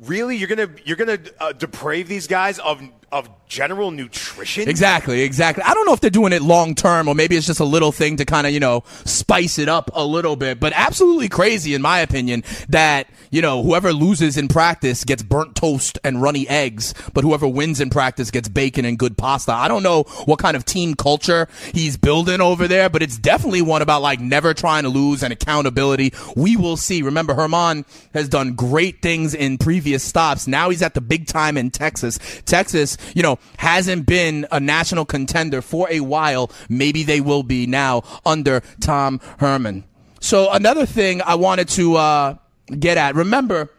[0.00, 2.80] really, you're gonna you're gonna uh, deprave these guys of
[3.14, 4.68] of general nutrition?
[4.68, 5.62] Exactly, exactly.
[5.62, 7.92] I don't know if they're doing it long term or maybe it's just a little
[7.92, 11.74] thing to kind of, you know, spice it up a little bit, but absolutely crazy
[11.74, 16.48] in my opinion that, you know, whoever loses in practice gets burnt toast and runny
[16.48, 19.52] eggs, but whoever wins in practice gets bacon and good pasta.
[19.52, 23.62] I don't know what kind of team culture he's building over there, but it's definitely
[23.62, 26.12] one about like never trying to lose and accountability.
[26.34, 27.02] We will see.
[27.02, 30.48] Remember, Herman has done great things in previous stops.
[30.48, 32.18] Now he's at the big time in Texas.
[32.44, 36.50] Texas, you know, hasn't been a national contender for a while.
[36.68, 39.84] Maybe they will be now under Tom Herman.
[40.20, 42.36] So another thing I wanted to uh,
[42.78, 43.14] get at.
[43.14, 43.70] Remember,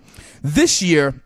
[0.44, 1.22] this year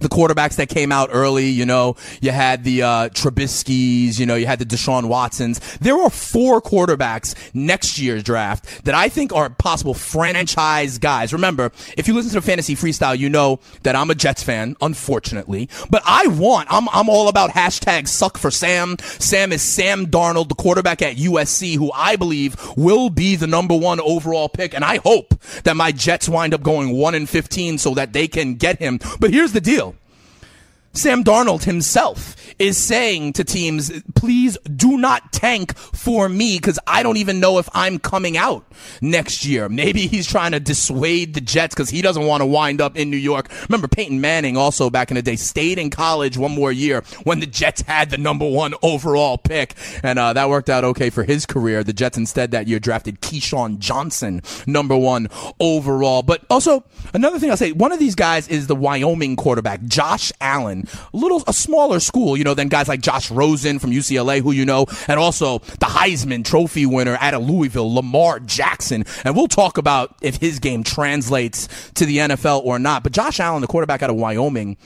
[0.00, 4.34] the quarterbacks that came out early, you know, you had the uh, Trubisky's, you know,
[4.34, 5.60] you had the Deshaun Watsons.
[5.78, 11.32] There are four quarterbacks next year's draft that I think are possible franchise guys.
[11.32, 14.76] Remember, if you listen to the Fantasy Freestyle, you know that I'm a Jets fan,
[14.80, 15.68] unfortunately.
[15.90, 18.96] But I want, I'm, I'm all about hashtag suck for Sam.
[19.00, 23.76] Sam is Sam Darnold, the quarterback at USC, who I believe will be the number
[23.76, 24.74] one overall pick.
[24.74, 25.34] And I hope
[25.64, 29.00] that my Jets wind up going 1 and 15 so that they can get him.
[29.18, 29.87] But here's the deal.
[30.92, 37.04] Sam Darnold himself is saying to teams, please do not tank for me because I
[37.04, 38.64] don't even know if I'm coming out
[39.00, 39.68] next year.
[39.68, 43.10] Maybe he's trying to dissuade the Jets because he doesn't want to wind up in
[43.10, 43.48] New York.
[43.68, 47.38] Remember, Peyton Manning also back in the day stayed in college one more year when
[47.38, 49.74] the Jets had the number one overall pick.
[50.02, 51.84] And uh, that worked out okay for his career.
[51.84, 55.28] The Jets instead that year drafted Keyshawn Johnson, number one
[55.60, 56.22] overall.
[56.22, 56.82] But also,
[57.14, 61.42] another thing I'll say, one of these guys is the Wyoming quarterback, Josh Allen little
[61.46, 64.86] a smaller school, you know, than guys like Josh Rosen from UCLA, who you know,
[65.06, 69.04] and also the Heisman Trophy winner out of Louisville, Lamar Jackson.
[69.24, 73.02] And we'll talk about if his game translates to the NFL or not.
[73.02, 74.76] But Josh Allen, the quarterback out of Wyoming,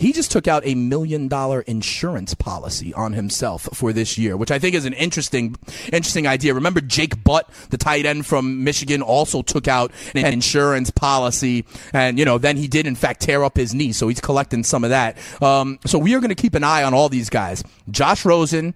[0.00, 4.50] he just took out a million dollar insurance policy on himself for this year, which
[4.50, 5.56] I think is an interesting,
[5.92, 6.54] interesting idea.
[6.54, 12.18] Remember Jake Butt, the tight end from Michigan, also took out an insurance policy, and
[12.18, 14.84] you know then he did in fact tear up his knee, so he's collecting some
[14.84, 15.18] of that.
[15.42, 18.74] Um, so we are going to keep an eye on all these guys: Josh Rosen.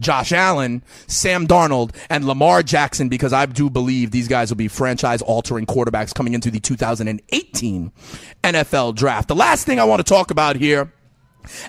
[0.00, 4.68] Josh Allen, Sam Darnold, and Lamar Jackson because I do believe these guys will be
[4.68, 7.92] franchise altering quarterbacks coming into the 2018
[8.42, 9.28] NFL draft.
[9.28, 10.92] The last thing I want to talk about here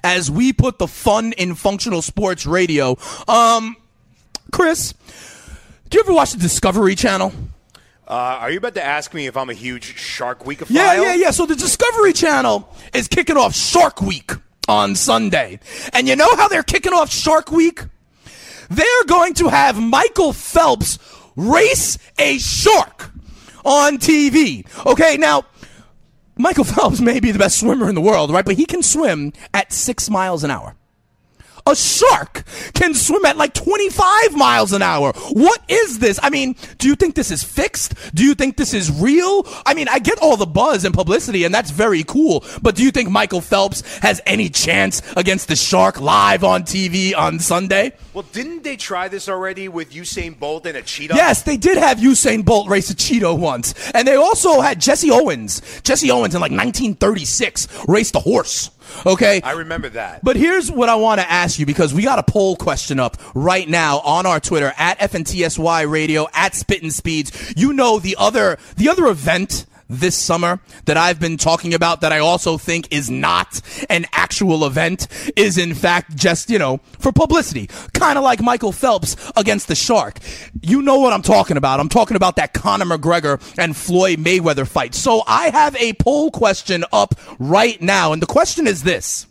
[0.03, 2.97] as we put the fun in functional sports radio.
[3.27, 3.75] Um,
[4.51, 4.93] Chris,
[5.89, 7.33] do you ever watch the Discovery Channel?
[8.07, 10.67] Uh, are you about to ask me if I'm a huge Shark Week fan?
[10.69, 11.31] Yeah, yeah, yeah.
[11.31, 14.31] So the Discovery Channel is kicking off Shark Week
[14.67, 15.59] on Sunday.
[15.91, 17.81] And you know how they're kicking off Shark Week?
[18.69, 20.99] They're going to have Michael Phelps
[21.35, 23.11] race a shark
[23.63, 24.65] on TV.
[24.85, 25.45] Okay, now,
[26.37, 28.45] Michael Phelps may be the best swimmer in the world, right?
[28.45, 30.75] But he can swim at six miles an hour.
[31.67, 32.43] A shark
[32.75, 35.13] can swim at like 25 miles an hour.
[35.31, 36.19] What is this?
[36.21, 37.95] I mean, do you think this is fixed?
[38.13, 39.47] Do you think this is real?
[39.65, 42.43] I mean, I get all the buzz and publicity, and that's very cool.
[42.61, 47.17] But do you think Michael Phelps has any chance against the shark live on TV
[47.17, 47.93] on Sunday?
[48.13, 51.15] Well, didn't they try this already with Usain Bolt and a cheetah?
[51.15, 53.73] Yes, they did have Usain Bolt race a Cheeto once.
[53.95, 55.63] And they also had Jesse Owens.
[55.81, 58.69] Jesse Owens in like 1936 raced a horse.
[59.05, 59.41] Okay?
[59.41, 60.23] I remember that.
[60.23, 63.17] But here's what I want to ask you because we got a poll question up
[63.33, 67.53] right now on our Twitter at FNTSY Radio at Spittin' Speeds.
[67.55, 72.11] You know the other the other event this summer that I've been talking about that
[72.11, 77.11] I also think is not an actual event is in fact just, you know, for
[77.11, 77.69] publicity.
[77.93, 80.19] Kind of like Michael Phelps against the Shark.
[80.61, 81.79] You know what I'm talking about.
[81.79, 84.95] I'm talking about that Conor McGregor and Floyd Mayweather fight.
[84.95, 89.27] So I have a poll question up right now and the question is this.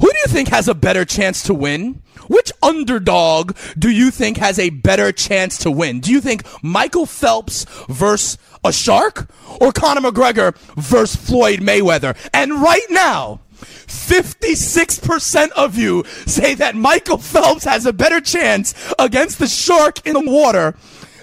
[0.00, 2.02] Who do you think has a better chance to win?
[2.30, 5.98] Which underdog do you think has a better chance to win?
[5.98, 9.28] Do you think Michael Phelps versus a shark
[9.60, 12.16] or Conor McGregor versus Floyd Mayweather?
[12.32, 19.40] And right now, 56% of you say that Michael Phelps has a better chance against
[19.40, 20.76] the shark in the water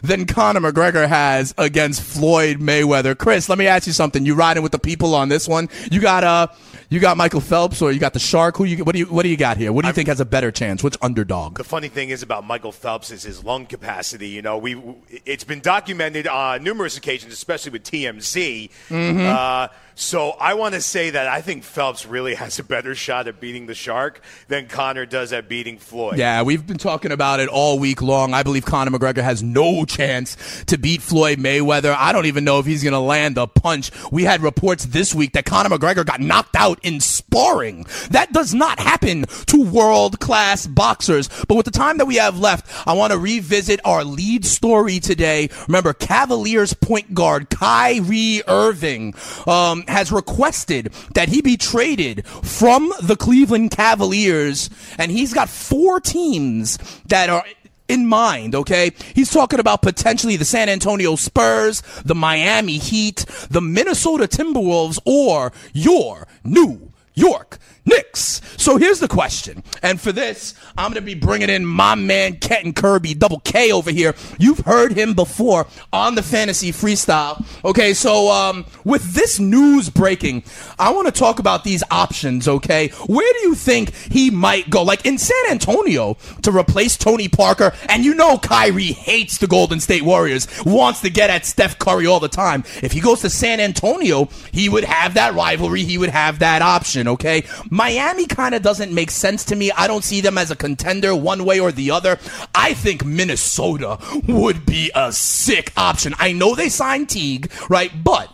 [0.03, 3.17] than Conor McGregor has against Floyd Mayweather.
[3.17, 4.25] Chris, let me ask you something.
[4.25, 5.69] You riding with the people on this one?
[5.89, 6.47] You got uh
[6.89, 8.55] You got Michael Phelps or you got the Shark?
[8.57, 9.73] Who you what do you what do you got here?
[9.73, 10.81] What do you think has a better chance?
[10.81, 11.57] Which underdog?
[11.57, 14.29] The funny thing is about Michael Phelps is his lung capacity.
[14.29, 14.81] You know, we
[15.25, 18.69] it's been documented on numerous occasions, especially with TMZ.
[18.87, 19.25] Mm-hmm.
[19.25, 19.67] Uh,
[19.99, 23.39] so I want to say that I think Phelps really has a better shot at
[23.39, 26.19] beating the Shark than Connor does at beating Floyd.
[26.19, 28.35] Yeah, we've been talking about it all week long.
[28.35, 31.95] I believe Conor McGregor has no chance to beat Floyd Mayweather.
[31.97, 33.89] I don't even know if he's going to land a punch.
[34.11, 37.87] We had reports this week that Conor McGregor got knocked out in sparring.
[38.11, 41.27] That does not happen to world class boxers.
[41.47, 44.99] But with the time that we have left, I want to revisit our lead story
[44.99, 45.49] today.
[45.67, 49.15] Remember, Cavaliers point guard Kyrie Irving
[49.47, 55.99] um, has requested that he be traded from the Cleveland Cavaliers, and he's got four
[55.99, 57.43] teams that are
[57.87, 58.91] in mind, okay?
[59.15, 65.53] He's talking about potentially the San Antonio Spurs, the Miami Heat, the Minnesota Timberwolves, or
[65.73, 67.57] your New York
[67.87, 68.41] Knicks.
[68.57, 69.63] So here's the question.
[69.81, 73.71] And for this, I'm going to be bringing in my man, Kenton Kirby, double K
[73.71, 74.13] over here.
[74.37, 77.45] You've heard him before on the fantasy freestyle.
[77.63, 80.43] Okay, so um, with this news breaking,
[80.77, 82.89] I want to talk about these options, okay?
[83.07, 84.83] Where do you think he might go?
[84.83, 89.79] Like in San Antonio to replace Tony Parker, and you know Kyrie hates the Golden
[89.79, 92.65] State Warriors, wants to get at Steph Curry all the time.
[92.83, 96.61] If he goes to San Antonio, he would have that rivalry, he would have that
[96.61, 97.43] option, okay?
[97.69, 99.71] Miami kind of doesn't make sense to me.
[99.71, 102.19] I don't see them as a contender one way or the other.
[102.53, 103.97] I think Minnesota
[104.27, 106.13] would be a sick option.
[106.19, 107.91] I know they signed Teague, right?
[108.03, 108.33] But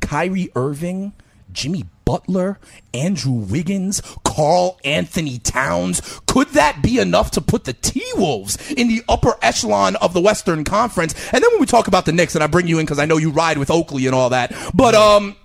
[0.00, 1.12] Kyrie Irving,
[1.52, 2.58] Jimmy Butler,
[2.92, 6.20] Andrew Wiggins, Karl-Anthony Towns.
[6.26, 10.20] Could that be enough to put the T Wolves in the upper echelon of the
[10.20, 11.14] Western Conference?
[11.32, 13.06] And then when we talk about the Knicks, and I bring you in because I
[13.06, 15.36] know you ride with Oakley and all that, but um,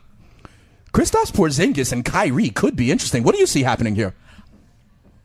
[0.94, 3.24] Kristaps Porzingis and Kyrie could be interesting.
[3.24, 4.14] What do you see happening here?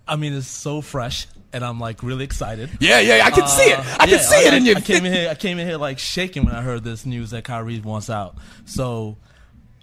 [0.07, 2.69] I mean, it's so fresh, and I'm like really excited.
[2.81, 3.79] Yeah, yeah, I can see it.
[3.79, 4.75] I Uh, can see I, it in I- you.
[4.77, 5.31] I came in here.
[5.31, 8.37] I came in here like shaking when I heard this news that Kyrie wants out.
[8.67, 9.17] So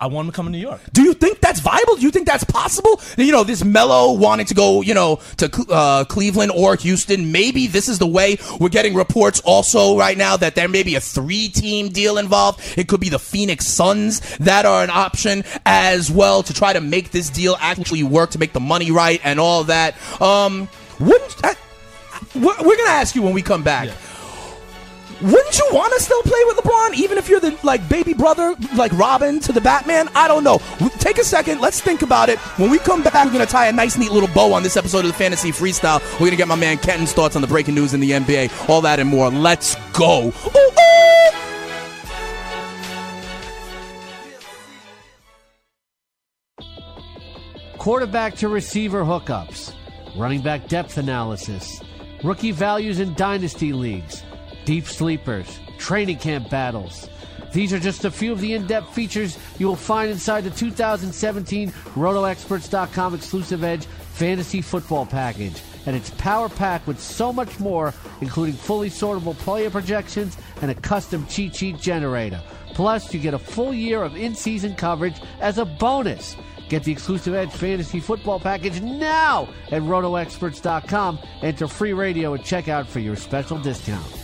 [0.01, 0.81] I want him to come to New York.
[0.93, 1.95] Do you think that's viable?
[1.95, 2.99] Do you think that's possible?
[3.17, 7.31] You know, this Melo wanting to go, you know, to uh, Cleveland or Houston.
[7.31, 10.95] Maybe this is the way we're getting reports also right now that there may be
[10.95, 12.61] a three-team deal involved.
[12.79, 16.81] It could be the Phoenix Suns that are an option as well to try to
[16.81, 19.95] make this deal actually work to make the money right and all that.
[20.19, 20.67] Um,
[20.99, 21.53] wouldn't I,
[22.33, 23.89] we're, we're gonna ask you when we come back.
[25.21, 28.55] Wouldn't you want to still play with LeBron, even if you're the like baby brother,
[28.75, 30.09] like Robin to the Batman?
[30.15, 30.59] I don't know.
[30.99, 31.61] Take a second.
[31.61, 32.39] Let's think about it.
[32.57, 35.05] When we come back, we're gonna tie a nice, neat little bow on this episode
[35.05, 36.01] of the Fantasy Freestyle.
[36.19, 38.81] We're gonna get my man Kenton's thoughts on the breaking news in the NBA, all
[38.81, 39.29] that and more.
[39.29, 40.27] Let's go.
[40.27, 40.71] Ooh, ooh.
[47.81, 49.73] quarterback to receiver hookups,
[50.15, 51.81] running back depth analysis,
[52.23, 54.21] rookie values in dynasty leagues,
[54.65, 57.09] deep sleepers, training camp battles.
[57.53, 60.51] These are just a few of the in depth features you will find inside the
[60.51, 65.61] 2017 RotoExperts.com exclusive Edge Fantasy Football Package.
[65.85, 70.75] And it's power packed with so much more, including fully sortable player projections and a
[70.75, 72.41] custom cheat sheet generator.
[72.73, 76.37] Plus, you get a full year of in season coverage as a bonus.
[76.69, 81.19] Get the exclusive Edge Fantasy Football Package now at RotoExperts.com.
[81.41, 84.20] Enter free radio at checkout for your special discount.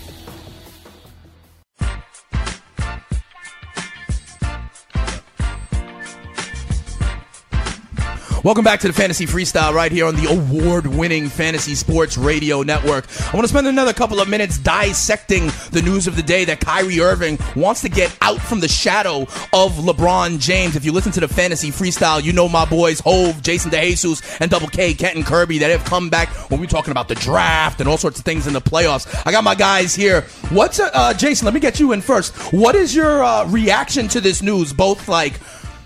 [8.48, 12.62] Welcome back to the Fantasy Freestyle right here on the award winning Fantasy Sports Radio
[12.62, 13.06] Network.
[13.28, 16.62] I want to spend another couple of minutes dissecting the news of the day that
[16.62, 20.78] Kyrie Irving wants to get out from the shadow of LeBron James.
[20.78, 24.50] If you listen to the Fantasy Freestyle, you know my boys Hove, Jason DeJesus, and
[24.50, 27.90] Double K, Kenton Kirby that have come back when we're talking about the draft and
[27.90, 29.24] all sorts of things in the playoffs.
[29.26, 30.22] I got my guys here.
[30.52, 32.34] What's, uh, uh, Jason, let me get you in first.
[32.54, 34.72] What is your uh, reaction to this news?
[34.72, 35.34] Both like,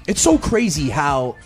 [0.08, 1.38] it's so crazy how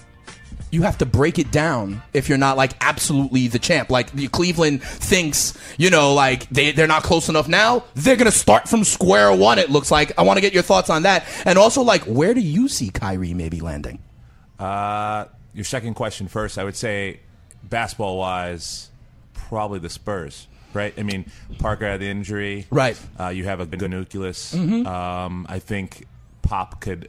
[0.76, 3.90] you have to break it down if you're not like absolutely the champ.
[3.90, 7.84] Like the Cleveland thinks, you know, like they they're not close enough now.
[7.96, 9.58] They're gonna start from square one.
[9.58, 10.12] It looks like.
[10.20, 12.90] I want to get your thoughts on that, and also like where do you see
[12.90, 14.00] Kyrie maybe landing?
[14.60, 16.58] Uh, your second question first.
[16.58, 17.22] I would say,
[17.64, 18.90] basketball wise,
[19.34, 20.48] probably the Spurs.
[20.74, 20.94] Right.
[20.98, 22.68] I mean, Parker had the injury.
[22.70, 23.00] Right.
[23.18, 24.54] Uh, you have a good nucleus.
[24.54, 24.86] Mhm.
[24.86, 26.06] Um, I think
[26.42, 27.08] Pop could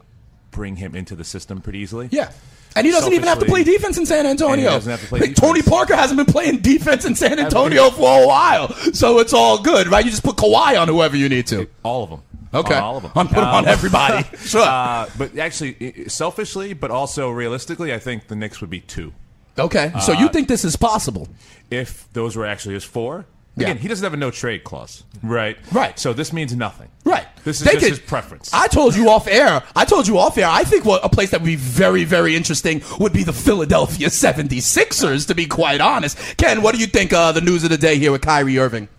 [0.51, 2.07] bring him into the system pretty easily.
[2.11, 2.31] Yeah.
[2.77, 4.53] And he doesn't even have to play defense in San Antonio.
[4.53, 7.39] And he doesn't have to play Like, Tony Parker hasn't been playing defense in San
[7.39, 10.03] Antonio for a while, so it's all good, right?
[10.05, 11.67] You just put Kawhi on whoever you need to.
[11.83, 12.21] All of them.
[12.53, 12.75] Okay.
[12.75, 13.11] On all of them.
[13.15, 14.25] I'm putting on everybody.
[14.39, 14.61] Sure.
[14.61, 19.13] Uh, but actually, selfishly, but also realistically, I think the Knicks would be two.
[19.59, 19.91] Okay.
[20.01, 21.27] So Uh, you think this is possible?
[21.69, 23.25] If those were actually his four.
[23.57, 23.69] Yeah.
[23.69, 25.57] Again, he doesn't have a no trade clause, right?
[25.71, 25.97] Right.
[25.97, 26.89] So this means nothing.
[27.03, 27.25] Right.
[27.43, 28.51] This is They just could- his preference.
[28.53, 29.63] I told you off air.
[29.75, 30.47] I told you off air.
[30.47, 34.09] I think what a place that would be very, very interesting would be the Philadelphia
[34.09, 36.17] 76ers, to be quite honest.
[36.37, 38.89] Ken, what do you think uh, the news of the day here with Kyrie Irving?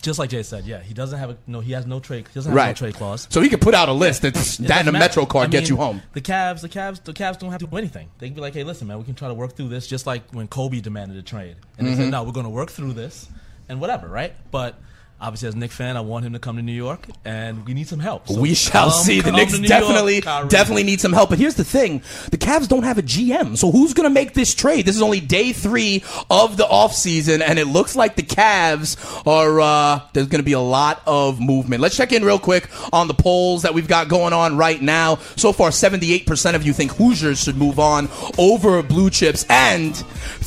[0.00, 1.58] Just like Jay said, yeah, he doesn't have a no.
[1.58, 2.28] He has no trade.
[2.28, 2.68] He doesn't have Right.
[2.68, 3.26] no trade clause.
[3.30, 5.30] So he could put out a list that's It that and a Metro matter.
[5.32, 6.02] card I get mean, you home.
[6.12, 8.08] The Cavs, the Cavs, the Cavs don't have to do anything.
[8.18, 10.06] They can be like, hey, listen, man, we can try to work through this, just
[10.06, 11.96] like when Kobe demanded a trade, and they Mhm.
[11.96, 13.26] said, no, we're going to work through this,
[13.68, 14.34] and whatever, right?
[14.50, 14.74] But
[15.20, 17.74] obviously, as a Knicks fan, I want him to come to New York, and we
[17.74, 18.28] need some help.
[18.28, 19.20] So we shall come- see.
[19.20, 21.30] The Knicks definitely, York, definitely need some help.
[21.30, 24.34] But here's the thing: the Cavs don't have a GM, so who's going to make
[24.34, 24.86] this trade?
[24.86, 28.96] This is only day three of the offseason, and it looks like the Cavs
[29.26, 29.60] are.
[29.60, 31.82] Uh, there's going to be a lot of movement.
[31.82, 35.16] Let's check in real quick on the polls that we've got going on right now.
[35.36, 38.08] So far, 78% of you think Hoosiers should move on
[38.38, 39.96] over Blue Chips, and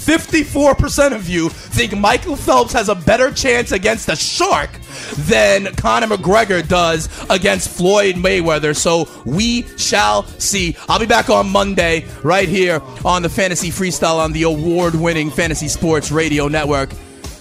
[0.06, 4.72] 54% of you think Michael Phelps has a better chance against a shark
[5.16, 8.76] than Conor McGregor does against Floyd Mayweather.
[8.76, 10.76] So we shall see.
[10.90, 15.30] I'll be back on Monday right here on the Fantasy Freestyle on the award winning
[15.30, 16.90] Fantasy Sports Radio Network.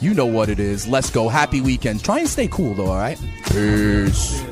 [0.00, 0.86] You know what it is.
[0.86, 1.28] Let's go.
[1.28, 2.02] Happy weekend.
[2.04, 3.18] Try and stay cool, though, all right?
[3.46, 4.42] Peace.